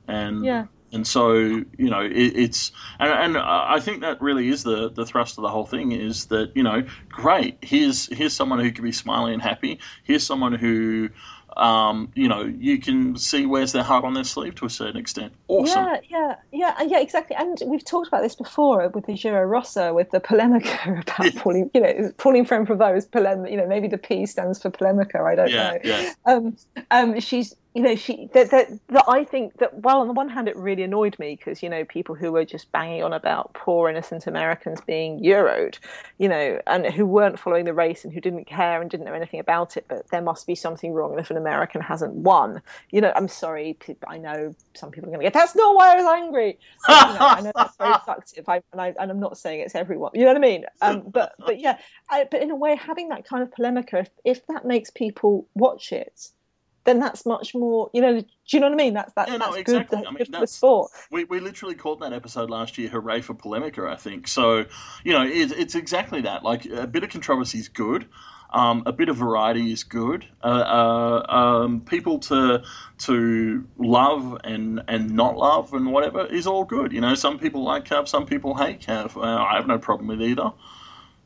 [0.08, 0.66] And Yeah.
[0.92, 5.06] And so you know it, it's and, and I think that really is the the
[5.06, 8.84] thrust of the whole thing is that you know great here's here's someone who can
[8.84, 11.10] be smiling and happy here's someone who
[11.58, 14.98] um, you know you can see wears their heart on their sleeve to a certain
[14.98, 17.36] extent awesome Yeah, yeah, yeah, uh, yeah, exactly.
[17.36, 21.36] And we've talked about this before with the Giro Rosa, with the polemica about Yeah.
[21.36, 24.70] Pauline, you know, Pauline Ferrand Prévot is polemic, you know, maybe the P stands for
[24.70, 25.78] polemica, I don't yeah know.
[25.84, 26.56] yeah Um,
[26.92, 30.28] um, she's, you know, she, that, that, that I think that, well, on the one
[30.28, 33.54] hand, it really annoyed me because, you know, people who were just banging on about
[33.54, 35.78] poor innocent Americans being Euroed,
[36.18, 39.14] you know, and who weren't following the race and who didn't care and didn't know
[39.14, 42.60] anything about it, but there must be something wrong if an American hasn't won.
[42.90, 45.94] You know, I'm sorry, I know some people are going to get, that's not why
[45.94, 46.58] I was angry.
[46.88, 49.60] So, you know, I know that's very reductive, I, and, I, and I'm not saying
[49.60, 50.66] it's everyone, you know what I mean?
[50.82, 51.78] Um, but, but yeah,
[52.10, 55.48] I, but in a way, having that kind of polemica, if, if that makes people
[55.54, 56.32] watch it,
[56.90, 58.94] then that's much more, you know, do you know what I mean?
[58.96, 60.00] That's, that, Yeah, no, that's exactly.
[60.00, 60.92] good, I mean, good for the sport.
[61.12, 64.28] we, we literally called that episode last year "Hooray for Polemica," I think.
[64.28, 64.66] So,
[65.04, 66.44] you know, it, it's exactly that.
[66.44, 68.08] Like a bit of controversy is good,
[68.52, 70.26] um, a bit of variety is good.
[70.44, 72.64] Uh, uh, um, people to
[73.00, 76.92] to love and and not love and whatever is all good.
[76.92, 79.16] You know, some people like Cav, some people hate Cav.
[79.16, 80.52] Uh, I have no problem with either.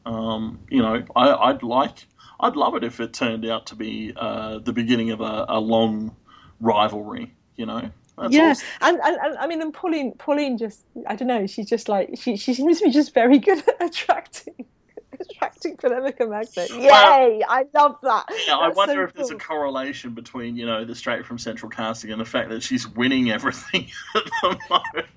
[0.05, 2.07] Um, you know, I, I'd like,
[2.39, 5.59] I'd love it if it turned out to be uh, the beginning of a, a
[5.59, 6.15] long
[6.59, 7.33] rivalry.
[7.55, 8.67] You know, That's yeah, awesome.
[8.81, 12.15] and, and, and I mean, and Pauline, Pauline just, I don't know, she's just like,
[12.17, 14.65] she, she seems to be just very good at attracting.
[15.19, 16.69] Attracting polemica magnet.
[16.71, 16.87] Yay!
[16.87, 18.25] Well- I love that.
[18.47, 21.69] Yeah, I wonder so if there's a correlation between you know the straight from Central
[21.69, 25.07] casting and the fact that she's winning everything at the moment.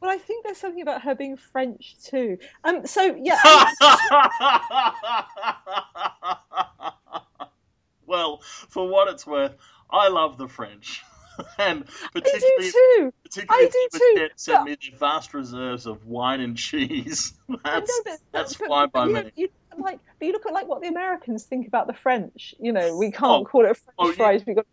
[0.00, 2.38] Well, I think there's something about her being French too.
[2.64, 2.86] Um.
[2.86, 3.38] So yeah.
[8.06, 9.54] well, for what it's worth,
[9.90, 11.02] I love the French,
[11.58, 11.84] and
[12.14, 13.12] I particularly do too.
[13.24, 17.34] particularly I do too, sent me the vast reserves of wine and cheese.
[17.64, 19.30] That's know, but- that's but- fine by me.
[19.36, 22.54] you like, but you look at like what the Americans think about the French.
[22.58, 23.44] You know, we can't Oh.
[23.44, 24.42] call it French Oh, fries.
[24.46, 24.66] We got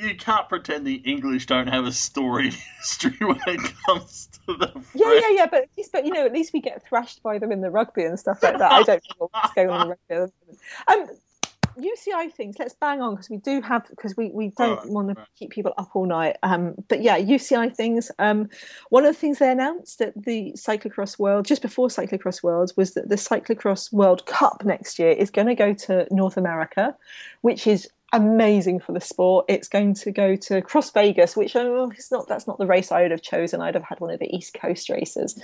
[0.00, 4.68] you can't pretend the English don't have a storied history when it comes to the
[4.68, 4.86] French.
[4.94, 5.46] yeah, yeah, yeah.
[5.46, 7.70] But at least, but you know, at least we get thrashed by them in the
[7.70, 8.72] rugby and stuff like that.
[8.72, 10.24] I don't know what's going on in the rugby.
[10.24, 10.30] at
[10.88, 11.10] the moment.
[11.10, 11.16] Um,
[11.78, 12.56] UCI things.
[12.58, 15.50] Let's bang on because we do have because we, we don't Alright, want to keep
[15.50, 16.36] people up all night.
[16.42, 18.10] Um, but yeah, UCI things.
[18.18, 18.48] Um,
[18.90, 22.94] one of the things they announced at the Cyclocross World just before Cyclocross Worlds was
[22.94, 26.94] that the Cyclocross World Cup next year is going to go to North America,
[27.42, 29.46] which is amazing for the sport.
[29.48, 32.28] It's going to go to Cross Vegas, which oh, it's not.
[32.28, 33.60] That's not the race I would have chosen.
[33.60, 35.40] I'd have had one of the East Coast races.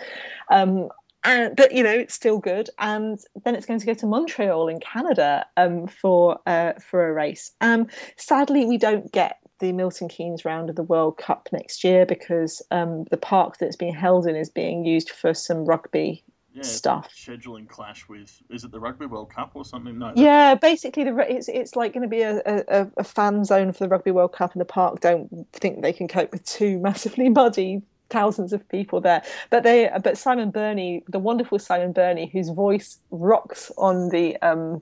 [0.50, 0.88] Um,
[1.24, 4.68] and, but you know it's still good, and then it's going to go to Montreal
[4.68, 7.50] in Canada um, for uh, for a race.
[7.60, 12.06] Um, sadly, we don't get the Milton Keynes round of the World Cup next year
[12.06, 16.22] because um, the park that it's being held in is being used for some rugby
[16.56, 17.12] Yeah, stuff.
[17.14, 19.98] scheduling clash with is it the Rugby World Cup or something?
[19.98, 20.14] No.
[20.16, 23.84] Yeah, basically, the it's it's like going to be a, a, a fan zone for
[23.84, 27.28] the Rugby World Cup, and the park don't think they can cope with two massively
[27.28, 29.22] muddy thousands of people there.
[29.50, 34.80] But they, but Simon Burney, the wonderful Simon Burney, whose voice rocks on the um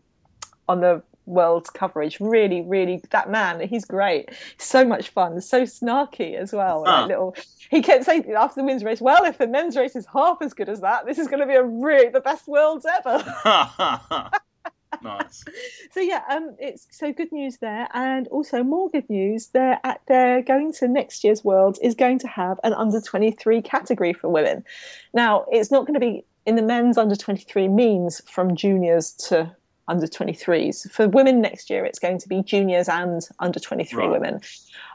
[0.68, 4.30] on the world's coverage, really, really, that man, he's great.
[4.58, 6.84] So much fun, so snarky as well.
[6.86, 7.00] Ah.
[7.00, 7.36] Like little,
[7.70, 10.52] he kept saying after the women's race, "Well, if the men's race is half as
[10.52, 13.24] good as that, this is going to be a really the best worlds ever."
[15.02, 15.44] nice.
[15.90, 19.48] So yeah, um, it's so good news there, and also more good news.
[19.48, 23.30] They're at they're going to next year's Worlds is going to have an under twenty
[23.30, 24.64] three category for women.
[25.12, 29.12] Now it's not going to be in the men's under twenty three means from juniors
[29.28, 29.54] to
[29.86, 34.10] under 23s for women next year it's going to be juniors and under 23 Right.
[34.10, 34.40] women.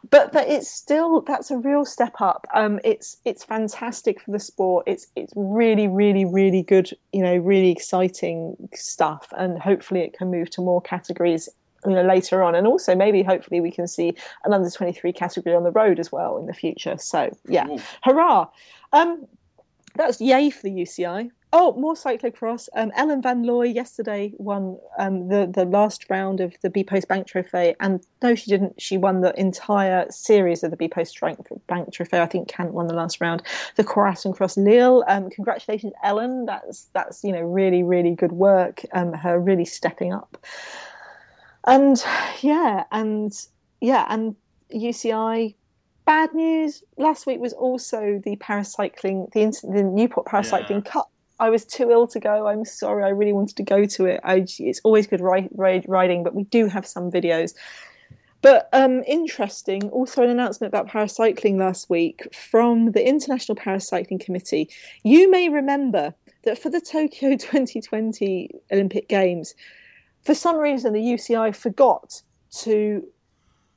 [0.09, 2.47] But that it's still that's a real step up.
[2.53, 4.85] Um it's it's fantastic for the sport.
[4.87, 9.27] It's it's really really really good you know really exciting stuff.
[9.37, 11.49] And hopefully it can move to more categories
[11.85, 12.55] you know later on.
[12.55, 14.13] And also maybe hopefully we can see
[14.43, 16.97] an under 23 category on the road as well in the future.
[16.97, 17.65] So yeah.
[17.67, 17.81] Cool.
[18.03, 18.47] hurrah!
[18.93, 19.27] Um
[19.95, 21.29] that's yay for the UCI.
[21.51, 22.69] Oh, more cyclocross.
[22.75, 27.07] Um, Ellen Van Loy yesterday won um, the the last round of the B Post
[27.07, 28.79] Bank Trophy, and no, she didn't.
[28.79, 32.17] She won the entire series of the B Post Bank Trophy.
[32.17, 33.41] I think Cant won the last round.
[33.77, 35.03] The Krawatencross Lille.
[35.07, 36.45] Um, congratulations, Ellen.
[36.45, 38.83] That's that's you know really really good work.
[38.93, 40.37] Um, her really stepping up.
[41.65, 42.03] And
[42.41, 43.33] yeah, and
[43.81, 44.35] yeah, and
[44.71, 45.55] UCI
[46.05, 50.91] bad news last week was also the paracycling, the, the Newport Paracycling yeah.
[50.91, 51.11] Cup.
[51.39, 52.47] I was too ill to go.
[52.47, 53.03] I'm sorry.
[53.03, 54.19] I really wanted to go to it.
[54.23, 55.49] I, it's always good ride,
[55.87, 57.53] riding, but we do have some videos.
[58.41, 64.69] But um, interesting, also an announcement about paracycling last week from the International Paracycling Committee.
[65.03, 66.13] You may remember
[66.43, 69.55] that for the Tokyo 2020 Olympic Games,
[70.23, 72.21] for some reason the UCI forgot
[72.61, 73.05] to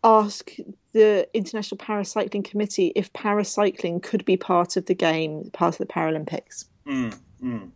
[0.05, 0.51] ask
[0.93, 5.93] the International Paracycling Committee if paracycling could be part of the game, part of the
[5.93, 6.67] Paralympics.
[6.87, 7.71] Mm, mm.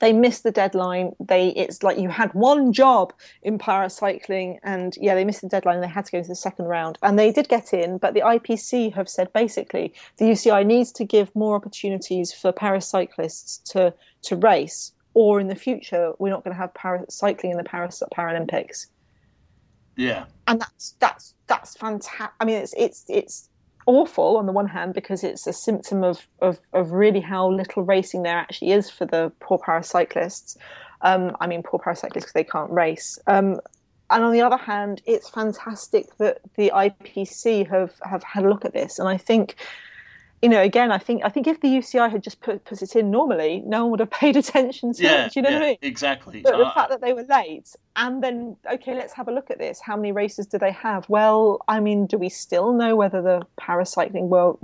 [0.00, 1.12] They missed the deadline.
[1.20, 3.12] They it's like you had one job
[3.42, 5.80] in paracycling, and yeah, they missed the deadline.
[5.80, 7.98] They had to go to the second round, and they did get in.
[7.98, 13.62] But the IPC have said basically the UCI needs to give more opportunities for paracyclists
[13.72, 17.64] to to race, or in the future we're not going to have paracycling in the
[17.64, 18.86] Paris Paralympics.
[19.96, 22.34] Yeah, and that's that's that's fantastic.
[22.40, 23.48] I mean, it's it's it's
[23.86, 27.82] awful on the one hand because it's a symptom of of, of really how little
[27.82, 30.56] racing there actually is for the poor paracyclists.
[31.02, 33.18] Um, I mean, poor paracyclists because they can't race.
[33.26, 33.60] Um,
[34.10, 38.64] and on the other hand, it's fantastic that the IPC have have had a look
[38.64, 39.56] at this, and I think
[40.44, 42.94] you know, again, I think I think if the UCI had just put put it
[42.94, 45.32] in normally, no one would have paid attention to yeah, it.
[45.32, 45.78] Do you know yeah, what I mean?
[45.80, 46.40] Exactly.
[46.42, 49.50] But the uh, fact that they were late, and then okay, let's have a look
[49.50, 49.80] at this.
[49.80, 51.08] How many races do they have?
[51.08, 54.58] Well, I mean, do we still know whether the paracycling world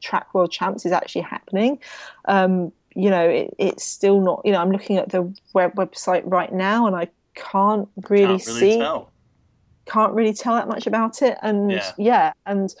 [0.00, 1.78] track world champs is actually happening?
[2.24, 4.42] Um, you know, it, it's still not.
[4.44, 8.46] You know, I'm looking at the web website right now, and I can't really, can't
[8.48, 8.78] really see.
[8.78, 9.12] Tell.
[9.86, 12.74] Can't really tell that much about it, and yeah, yeah and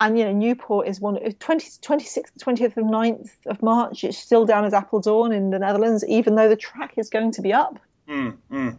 [0.00, 4.46] and you know Newport is one 20, 26th 20th of 9th of March it's still
[4.46, 7.78] down as Apeldoorn in the Netherlands even though the track is going to be up
[8.08, 8.76] mm, mm.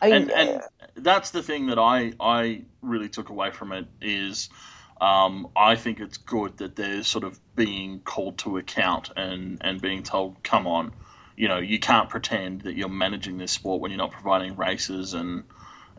[0.00, 0.62] I mean, and, and
[0.96, 4.50] that's the thing that I I really took away from it is
[5.00, 9.80] um, I think it's good that they're sort of being called to account and and
[9.80, 10.92] being told come on
[11.36, 15.14] you know you can't pretend that you're managing this sport when you're not providing races
[15.14, 15.44] and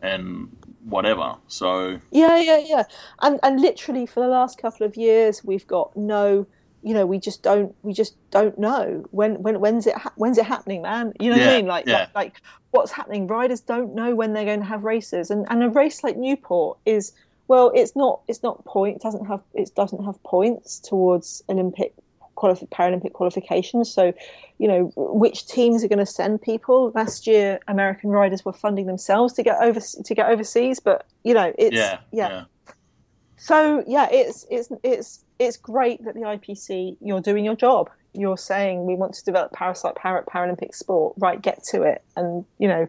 [0.04, 1.36] and whatever.
[1.48, 2.84] So yeah, yeah, yeah,
[3.22, 6.46] and and literally for the last couple of years, we've got no,
[6.82, 10.38] you know, we just don't, we just don't know when when when's it ha- when's
[10.38, 11.12] it happening, man.
[11.20, 11.66] You know yeah, what I mean?
[11.66, 11.98] Like, yeah.
[11.98, 12.40] like like
[12.70, 13.26] what's happening.
[13.26, 16.78] Riders don't know when they're going to have races, and and a race like Newport
[16.84, 17.12] is
[17.48, 18.96] well, it's not it's not point.
[18.96, 21.94] It doesn't have it doesn't have points towards Olympic
[22.34, 23.90] qualif- Paralympic qualifications.
[23.90, 24.12] So,
[24.58, 26.92] you know, which teams are going to send people?
[26.94, 31.34] Last year, American riders were funding themselves to get over to get overseas, but you
[31.34, 32.28] know, it's yeah, yeah.
[32.28, 32.44] yeah.
[33.36, 37.90] So yeah, it's it's it's it's great that the IPC you're doing your job.
[38.14, 41.14] You're saying we want to develop parasite para, Paralympic sport.
[41.18, 42.02] Right, get to it.
[42.16, 42.88] And you know,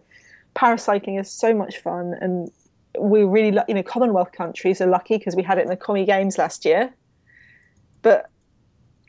[0.55, 2.49] paracycling is so much fun, and
[2.97, 6.05] we really you know Commonwealth countries are lucky because we had it in the Commie
[6.05, 6.93] Games last year.
[8.01, 8.29] But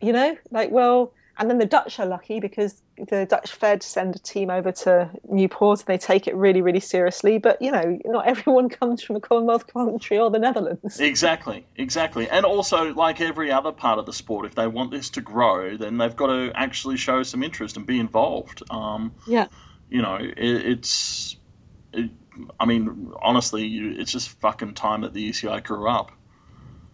[0.01, 4.17] you know, like well, and then the Dutch are lucky because the Dutch Fed send
[4.17, 7.39] a team over to Newport and they take it really, really seriously.
[7.39, 10.99] But you know, not everyone comes from a Commonwealth country or the Netherlands.
[10.99, 12.29] Exactly, exactly.
[12.29, 15.77] And also, like every other part of the sport, if they want this to grow,
[15.77, 18.63] then they've got to actually show some interest and be involved.
[18.71, 19.49] Um, yeah.
[19.91, 21.37] You know, it, it's.
[21.93, 22.11] It,
[22.61, 23.67] I mean, honestly,
[23.99, 26.13] it's just fucking time that the UCI grew up.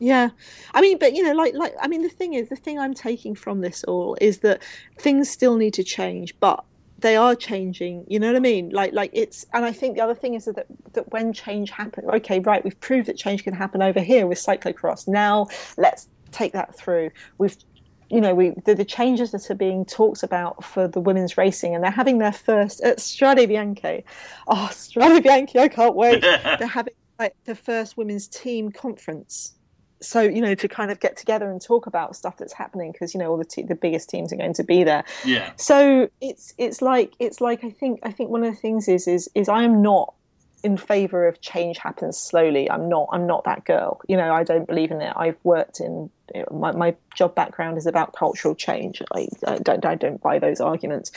[0.03, 0.31] Yeah,
[0.75, 2.93] I mean, but you know, like, like, I mean, the thing is, the thing I'm
[2.93, 4.61] taking from this all is that
[4.99, 6.65] things still need to change, but
[6.99, 8.05] they are changing.
[8.09, 8.71] You know what I mean?
[8.71, 12.09] Like, like it's, and I think the other thing is that that when change happens,
[12.15, 15.07] okay, right, we've proved that change can happen over here with cyclocross.
[15.07, 15.47] Now
[15.77, 17.13] let's take that through.
[17.39, 17.57] We've
[18.11, 21.77] you know, we the, the, changes that are being talked about for the women's racing,
[21.77, 24.03] and they're having their first at Strade Bianche.
[24.49, 25.55] Oh, Strade Bianche!
[25.55, 26.23] I can't wait.
[26.59, 29.55] they're having like the first women's team conference
[30.03, 33.15] so you know to kind of get together and talk about stuff that's happening because
[33.15, 35.05] you know all the te- the biggest teams are going to be there.
[35.25, 35.53] Yeah.
[35.57, 39.07] So it's it's like it's like i think i think one of the things is
[39.07, 40.15] is is i am not
[40.65, 42.71] in favor of change happens slowly.
[42.71, 44.01] I'm not i'm not that girl.
[44.09, 45.13] You know i don't believe in it.
[45.17, 46.11] I've worked in
[46.51, 49.03] my, my job background is about cultural change.
[49.13, 51.13] I, I don't i don't buy those arguments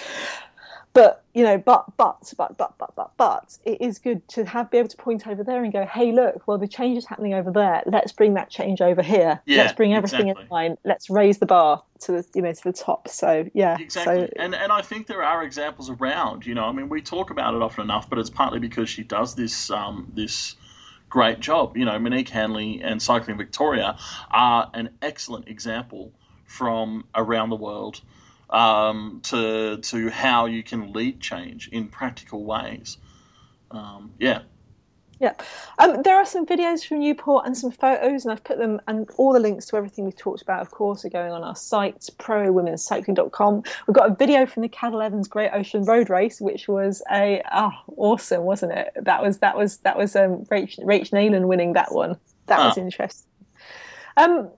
[0.96, 4.72] but you know, but but but but but but but it is good to have
[4.72, 7.34] be able to point over there and go, hey, look, well the change is happening
[7.34, 7.84] over there.
[7.86, 9.42] Let's bring that change over here.
[9.46, 10.44] Yeah, Let's bring everything exactly.
[10.46, 10.78] in line.
[10.86, 13.10] Let's raise the bar to the you know to the top.
[13.10, 14.28] So yeah, exactly.
[14.28, 16.46] So, and and I think there are examples around.
[16.46, 19.04] You know, I mean, we talk about it often enough, but it's partly because she
[19.04, 20.56] does this um this
[21.10, 21.76] great job.
[21.76, 23.98] You know, Monique Hanley and Cycling Victoria
[24.32, 26.14] are an excellent example
[26.46, 28.00] from around the world
[28.50, 32.98] um, to to how you can lead change in practical ways.
[33.72, 34.42] Um, yeah.
[35.20, 35.34] Yeah,
[35.80, 39.10] um, there are some videos from Newport and some photos, and I've put them and
[39.18, 42.10] all the links to everything we've talked about, of course, are going on our site,
[42.20, 43.64] prowomencycling.com.
[43.88, 47.42] We've got a video from the Cadel Evans Great Ocean Road Race, which was a
[47.54, 48.92] oh, awesome, wasn't it?
[49.02, 52.18] That was that was that was um, Rach, Rach Neylan winning that one.
[52.48, 53.28] That was interesting.
[54.18, 54.50] Um,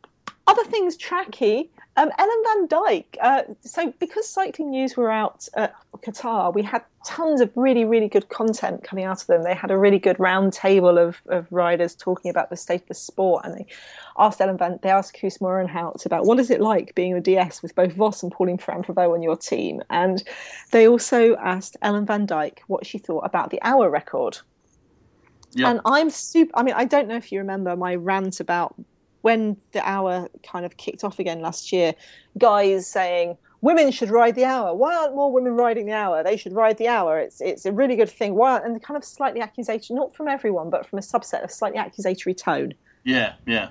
[0.48, 1.70] other things tracky.
[1.98, 3.06] Um, Ellen van Dijk.
[3.20, 5.74] Uh, so, because Cycling News were out at
[6.06, 9.44] Qatar, we had tons of really, really good content coming out of them.
[9.44, 12.88] They had a really good round table of, of riders talking about the state of
[12.88, 13.66] the sport, and they
[14.20, 17.64] asked Ellen Van, they asked Koos Moerenhout about what is it like being a DS
[17.64, 20.24] with both Vos and Pauline Ferrand Prévot on your team, and
[20.72, 24.38] they also asked Ellen van Dijk what she thought about the hour record.
[25.54, 25.68] Yep.
[25.68, 26.52] And I'm super.
[26.56, 28.76] I mean, I don't know if you remember my rant about
[29.28, 31.94] when the hour kind of kicked off again last year,
[32.38, 34.74] guys saying women should ride the hour.
[34.74, 36.24] Why aren't more women riding the hour?
[36.24, 37.20] They should ride the hour.
[37.20, 38.36] It's it's a really good thing.
[38.36, 38.58] Why?
[38.60, 41.78] And the kind of slightly accusation, not from everyone, but from a subset, of slightly
[41.78, 42.74] accusatory tone.
[43.04, 43.68] Yeah, yeah.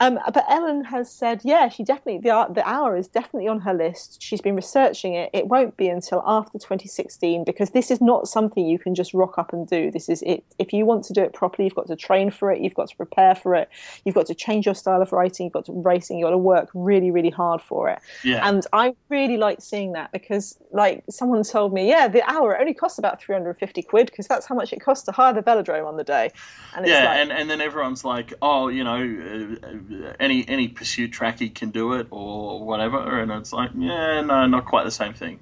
[0.00, 3.72] Um, but Ellen has said, yeah, she definitely the the hour is definitely on her
[3.72, 4.20] list.
[4.20, 5.30] She's been researching it.
[5.32, 9.38] It won't be until after 2016 because this is not something you can just rock
[9.38, 9.92] up and do.
[9.92, 10.44] This is it.
[10.58, 12.60] If you want to do it properly, you've got to train for it.
[12.60, 13.68] You've got to prepare for it.
[14.04, 15.44] You've got to change your style of writing.
[15.44, 16.18] You've got to racing.
[16.18, 18.00] You've got to work really, really hard for it.
[18.24, 18.46] Yeah.
[18.46, 22.74] And I really like seeing that because, like, someone told me, yeah, the hour only
[22.74, 25.96] costs about 350 quid because that's how much it costs to hire the velodrome on
[25.96, 26.30] the day.
[26.74, 29.60] And yeah, like, and and then everyone's like, oh, you know.
[29.62, 34.46] Uh, any any pursuit tracky can do it or whatever, and it's like, yeah, no,
[34.46, 35.38] not quite the same thing.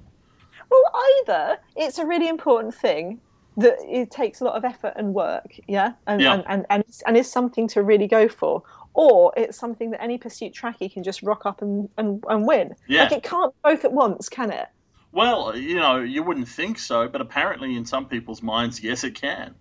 [0.69, 0.83] Well,
[1.21, 3.19] either it's a really important thing
[3.57, 6.33] that it takes a lot of effort and work, yeah, and yeah.
[6.33, 10.17] and, and, and, and is something to really go for, or it's something that any
[10.17, 12.75] pursuit tracky can just rock up and, and, and win.
[12.87, 13.03] Yeah.
[13.03, 14.67] Like it can't both at once, can it?
[15.11, 19.13] Well, you know, you wouldn't think so, but apparently in some people's minds, yes, it
[19.13, 19.53] can.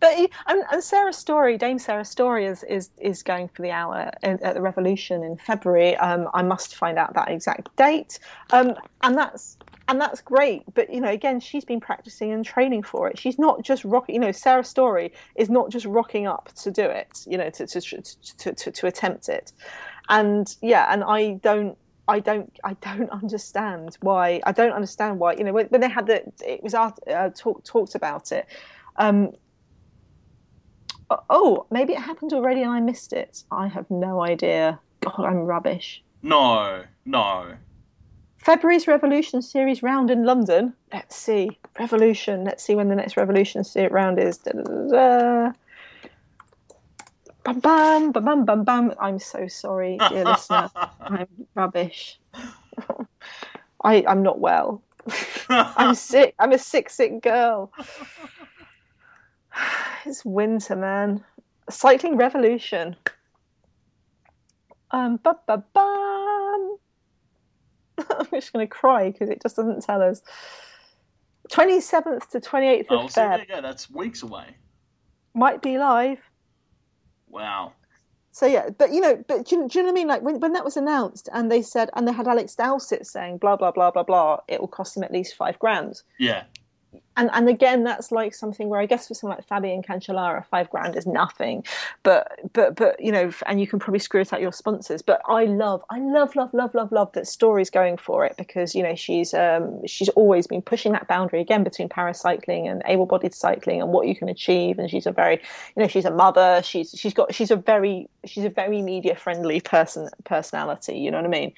[0.00, 0.16] But
[0.46, 4.54] and, and Sarah Storey, Dame Sarah Storey, is is, is going for the hour at
[4.54, 5.96] the Revolution in February.
[5.96, 8.18] Um, I must find out that exact date,
[8.52, 9.56] um, and that's
[9.88, 10.62] and that's great.
[10.74, 13.18] But you know, again, she's been practicing and training for it.
[13.18, 14.14] She's not just rocking.
[14.14, 17.18] You know, Sarah Storey is not just rocking up to do it.
[17.26, 19.52] You know, to to to to, to attempt it.
[20.08, 21.76] And yeah, and I don't
[22.08, 25.88] I don't I don't understand why I don't understand why you know when, when they
[25.88, 26.90] had the it was uh,
[27.36, 28.46] talk, talked about it
[28.96, 29.30] um,
[31.10, 33.42] Oh, oh, maybe it happened already and I missed it.
[33.50, 34.78] I have no idea.
[35.00, 36.02] God, I'm rubbish.
[36.22, 37.56] No, no.
[38.38, 40.74] February's Revolution series round in London.
[40.92, 41.58] Let's see.
[41.78, 42.44] Revolution.
[42.44, 44.38] Let's see when the next Revolution series round is.
[44.38, 45.52] Da, da, da,
[47.44, 48.94] bam, bam, bam, bam, bam, bam.
[49.00, 50.70] I'm so sorry, dear listener.
[51.08, 52.18] I'm rubbish.
[53.82, 54.82] I, I'm not well.
[55.48, 56.34] I'm sick.
[56.38, 57.72] I'm a sick, sick girl.
[60.10, 61.24] It's winter, man.
[61.70, 62.96] Cycling revolution.
[64.90, 66.76] Um, ba ba bam.
[68.18, 70.20] I'm just going to cry because it just doesn't tell us.
[71.52, 73.48] 27th to 28th of oh, so Feb.
[73.48, 74.56] Yeah, that's weeks away.
[75.34, 76.18] Might be live.
[77.28, 77.72] Wow.
[78.32, 80.08] So yeah, but you know, but do you, do you know what I mean?
[80.08, 83.38] Like when, when that was announced, and they said, and they had Alex Dowsett saying,
[83.38, 86.02] blah blah blah blah blah, it will cost him at least five grand.
[86.18, 86.44] Yeah
[87.16, 90.70] and and again that's like something where I guess for someone like Fabian Cancellara five
[90.70, 91.64] grand is nothing.
[92.02, 95.02] But but but you know and you can probably screw it out your sponsors.
[95.02, 98.74] But I love I love love love love love that Storey's going for it because
[98.74, 103.34] you know she's um she's always been pushing that boundary again between paracycling and able-bodied
[103.34, 104.78] cycling and what you can achieve.
[104.78, 105.40] And she's a very
[105.76, 106.62] you know she's a mother.
[106.64, 111.18] She's she's got she's a very she's a very media friendly person personality you know
[111.18, 111.52] what I mean?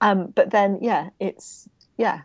[0.00, 2.22] Um but then yeah it's yeah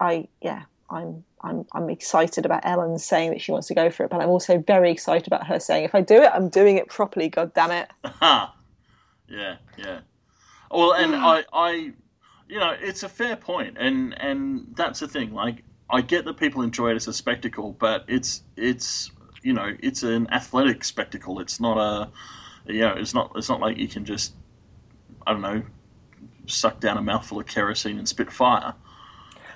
[0.00, 4.04] I yeah I'm I'm I'm excited about Ellen saying that she wants to go for
[4.04, 6.76] it, but I'm also very excited about her saying, if I do it, I'm doing
[6.76, 7.28] it properly.
[7.28, 7.90] God damn it!
[8.20, 8.50] yeah,
[9.76, 10.00] yeah.
[10.70, 11.70] Well, and I, I,
[12.48, 15.32] you know, it's a fair point, and and that's the thing.
[15.32, 19.10] Like, I get that people enjoy it as a spectacle, but it's it's
[19.44, 21.38] you know, it's an athletic spectacle.
[21.38, 22.10] It's not a,
[22.66, 24.32] you know, it's not it's not like you can just,
[25.26, 25.62] I don't know,
[26.46, 28.74] suck down a mouthful of kerosene and spit fire.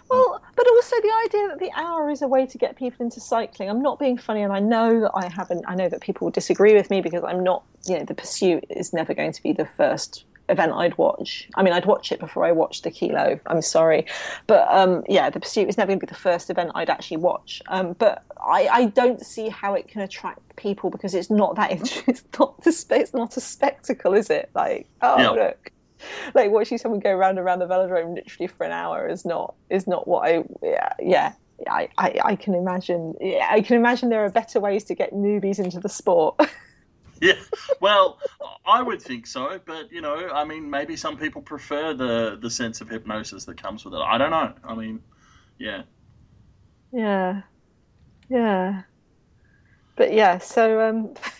[0.09, 3.21] Well, but also the idea that the hour is a way to get people into
[3.21, 3.69] cycling.
[3.69, 5.65] I'm not being funny, and I know that I haven't.
[5.69, 7.63] I know that people will disagree with me because I'm not.
[7.87, 11.49] You know, the pursuit is never going to be the first event I'd watch.
[11.55, 13.39] I mean, I'd watch it before I watched the kilo.
[13.47, 14.07] I'm sorry,
[14.47, 17.19] but um, yeah, the pursuit is never going to be the first event I'd actually
[17.19, 17.63] watch.
[17.69, 21.69] Um, but I, I, don't see how it can attract people because it's not that.
[22.09, 22.55] It's not.
[22.65, 24.51] It's not a spectacle, is it?
[24.55, 25.73] Like, oh look,
[26.35, 29.55] like watching someone go round and round the velodrome literally for an hour is not
[29.71, 31.33] is not what I yeah, yeah
[31.67, 33.15] I, I, I can imagine.
[33.21, 36.39] yeah, I can imagine there are better ways to get newbies into the sport.
[37.21, 37.35] yeah,
[37.81, 38.19] well,
[38.67, 42.51] I would think so, but you know, I mean, maybe some people prefer the the
[42.51, 43.99] sense of hypnosis that comes with it.
[44.01, 44.53] I don't know.
[44.65, 45.01] I mean,
[45.59, 45.83] yeah,
[46.93, 47.43] yeah,
[48.29, 48.83] yeah,
[49.97, 50.39] but yeah.
[50.39, 51.15] So, um,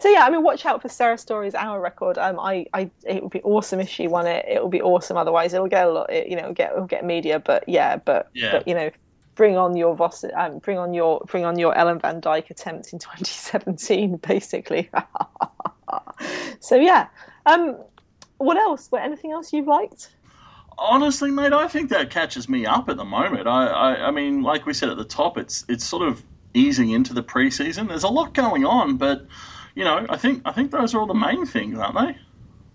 [0.00, 2.18] so yeah, I mean, watch out for Sarah Storey's hour record.
[2.18, 4.44] Um, I, I, it would be awesome if she won it.
[4.48, 5.16] It would be awesome.
[5.16, 6.10] Otherwise, it'll get a lot.
[6.12, 7.38] It, You know, it'll get it'll get media.
[7.40, 8.50] But yeah, but Yeah.
[8.52, 8.90] but you know,
[9.34, 12.92] bring on your Vos, um, bring on your bring on your Ellen van Dijk attempt
[12.92, 14.90] in 2017, basically.
[16.60, 17.08] so yeah.
[17.46, 17.78] Um,
[18.38, 18.86] what else?
[18.90, 20.10] What anything else you've liked?
[20.78, 23.46] honestly, mate, I think that catches me up at the moment.
[23.46, 26.22] I, I, I mean, like we said at the top, it's it's sort of
[26.54, 27.88] easing into the preseason.
[27.88, 29.26] There's a lot going on, but
[29.78, 32.18] you know, I think I think those are all the main things, aren't they?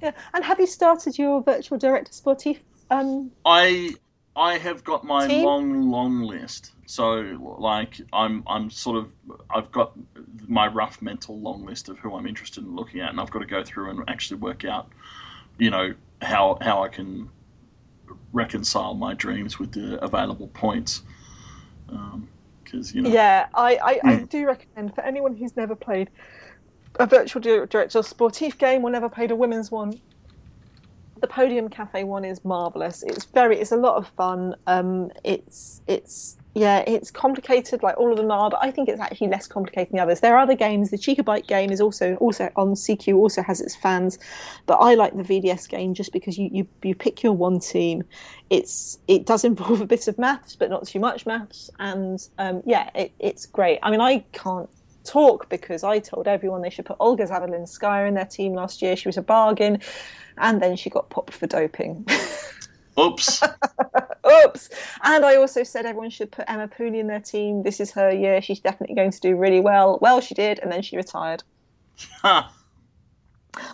[0.02, 0.12] Yeah.
[0.34, 2.62] And have you started your virtual director sportif?
[2.92, 3.96] Um, I
[4.36, 5.50] I have got my Team?
[5.68, 6.72] long, long list.
[6.86, 9.12] So like I'm I'm sort of
[9.50, 9.94] I've got
[10.48, 13.40] my rough mental long list of who I'm interested in looking at, and I've got
[13.40, 14.90] to go through and actually work out,
[15.60, 17.30] you know, how how I can
[18.32, 21.04] reconcile my dreams with the available points.
[22.64, 24.26] Because you know, Yeah, I, I, I Hmm.
[24.30, 26.10] do recommend for anyone who's never played
[27.00, 30.00] a virtual director sportif game or never played a women's one.
[31.22, 33.02] The Podium Cafe one is marvelous.
[33.04, 34.56] It's very, it's a lot of fun.
[34.68, 39.00] Um, it's, it's, yeah, it's complicated like all of them are, but I think it's
[39.00, 40.20] actually less complicated than the others.
[40.20, 40.92] There are other games.
[40.92, 44.20] The Chica Bike game is also also on CQ, also has its fans,
[44.68, 48.04] but I like the VDS game just because you you, you pick your one team.
[48.52, 52.62] It's it does involve a bit of maths, but not too much maths, and um,
[52.66, 53.80] yeah, it, it's great.
[53.82, 54.70] I mean, I can't
[55.04, 58.96] talk because I told everyone they should put Olga Zabelinskaya in their team last year.
[58.96, 59.80] She was a bargain,
[60.38, 62.06] and then she got popped for doping.
[63.00, 63.42] oops.
[64.46, 64.70] Oops!
[65.04, 67.64] And I also said everyone should put Emma Pooley in their team.
[67.64, 68.42] This is her year.
[68.42, 70.00] She's definitely going to do really well.
[70.02, 71.44] Well, she did, and then she retired.
[72.22, 72.44] Huh.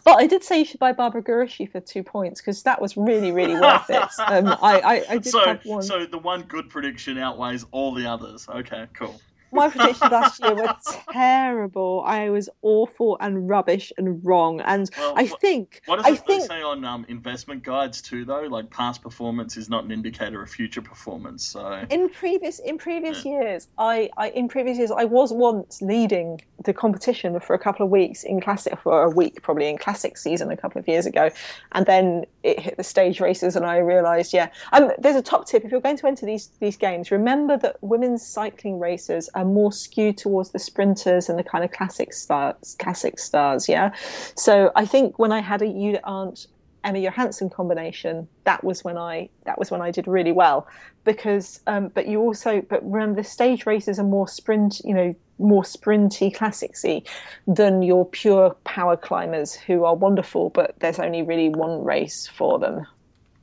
[0.04, 2.98] But I did say you should buy Barbara Guarischi for two points because that was
[2.98, 4.00] really, really worth it.
[4.20, 5.82] Um, I, I, I did so have one.
[5.82, 8.48] so the one good prediction outweighs all the others.
[8.50, 9.20] Okay, cool.
[9.52, 10.76] My predictions last year were
[11.12, 12.04] terrible.
[12.06, 14.62] I was awful and rubbish and wrong.
[14.62, 18.26] And Well, I think, What does I it think, say on um, investment guides too,
[18.26, 18.42] though?
[18.42, 21.46] Like past performance is not an indicator of future performance.
[21.46, 26.42] So in previous in previous years, I, I in previous years I was once leading
[26.66, 30.18] the competition for a couple of weeks in classic for a week probably in classic
[30.18, 31.30] season a couple of years ago,
[31.72, 34.50] and then it hit the stage races and I realised yeah.
[34.74, 37.12] Um, there's a top tip if you're going to enter these these games.
[37.12, 41.72] Remember that women's cycling races are more skewed towards the sprinters and the kind of
[41.72, 42.76] classic stars.
[42.80, 43.94] Classic stars, yeah.
[44.36, 46.48] So I think when I had a Judith Arndt
[46.84, 50.68] Emma Johansson combination, that was when I that was when I did really well
[51.04, 55.16] because um, but you also but remember the stage races are more sprint you know
[55.40, 57.08] more sprinty classicsy
[57.48, 62.60] than your pure power climbers who are wonderful but there's only really one race for
[62.60, 62.86] them.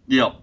[0.08, 0.36] Yep.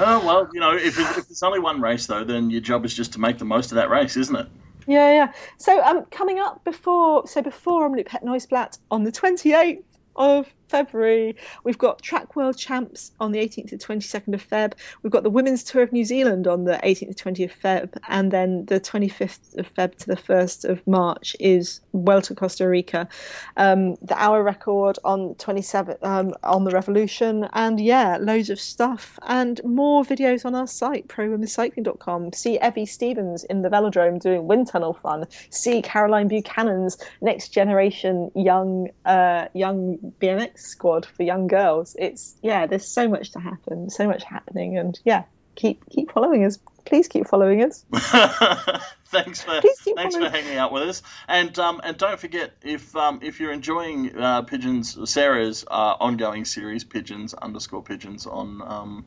[0.00, 2.94] Oh, well, you know, if, if it's only one race, though, then your job is
[2.94, 4.46] just to make the most of that race, isn't it?
[4.86, 5.32] Yeah, yeah.
[5.58, 9.82] So um, coming up before so before Omloop Het Nieuwsblad on the 28th
[10.16, 14.74] of February, we've got Track World Champs on the 18th to 22nd of Feb.
[15.02, 17.98] We've got the Women's Tour of New Zealand on the 18th to 20th of Feb,
[18.08, 23.08] and then the 25th of Feb to the 1st of March is Vuelta Costa Rica.
[23.56, 29.18] Um, the hour record on 27th um, on the Revolution, and yeah, loads of stuff
[29.26, 32.32] and more videos on our site prowomenscycling.com.
[32.32, 35.26] See Evie Stevens in the velodrome doing wind tunnel fun.
[35.50, 41.96] See Caroline Buchanan's next generation young uh, young BMX squad for young girls.
[41.98, 45.24] It's yeah, there's so much to happen, so much happening, and yeah,
[45.54, 46.58] keep keep following us.
[46.84, 47.84] Please keep following us.
[49.08, 49.60] thanks for
[49.94, 53.52] thanks for hanging out with us, and um, and don't forget if um, if you're
[53.52, 59.04] enjoying uh, Pigeons Sarah's uh, ongoing series Pigeons underscore Pigeons on um,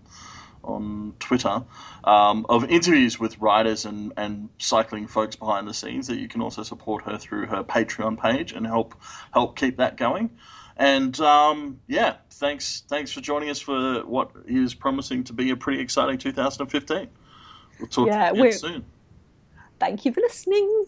[0.63, 1.63] on Twitter
[2.03, 6.41] um, of interviews with riders and, and cycling folks behind the scenes that you can
[6.41, 8.95] also support her through her Patreon page and help
[9.33, 10.29] help keep that going.
[10.77, 15.55] And um, yeah, thanks thanks for joining us for what is promising to be a
[15.55, 17.09] pretty exciting 2015.
[17.79, 18.85] We'll talk Yeah, to you soon.
[19.79, 20.85] Thank you for listening.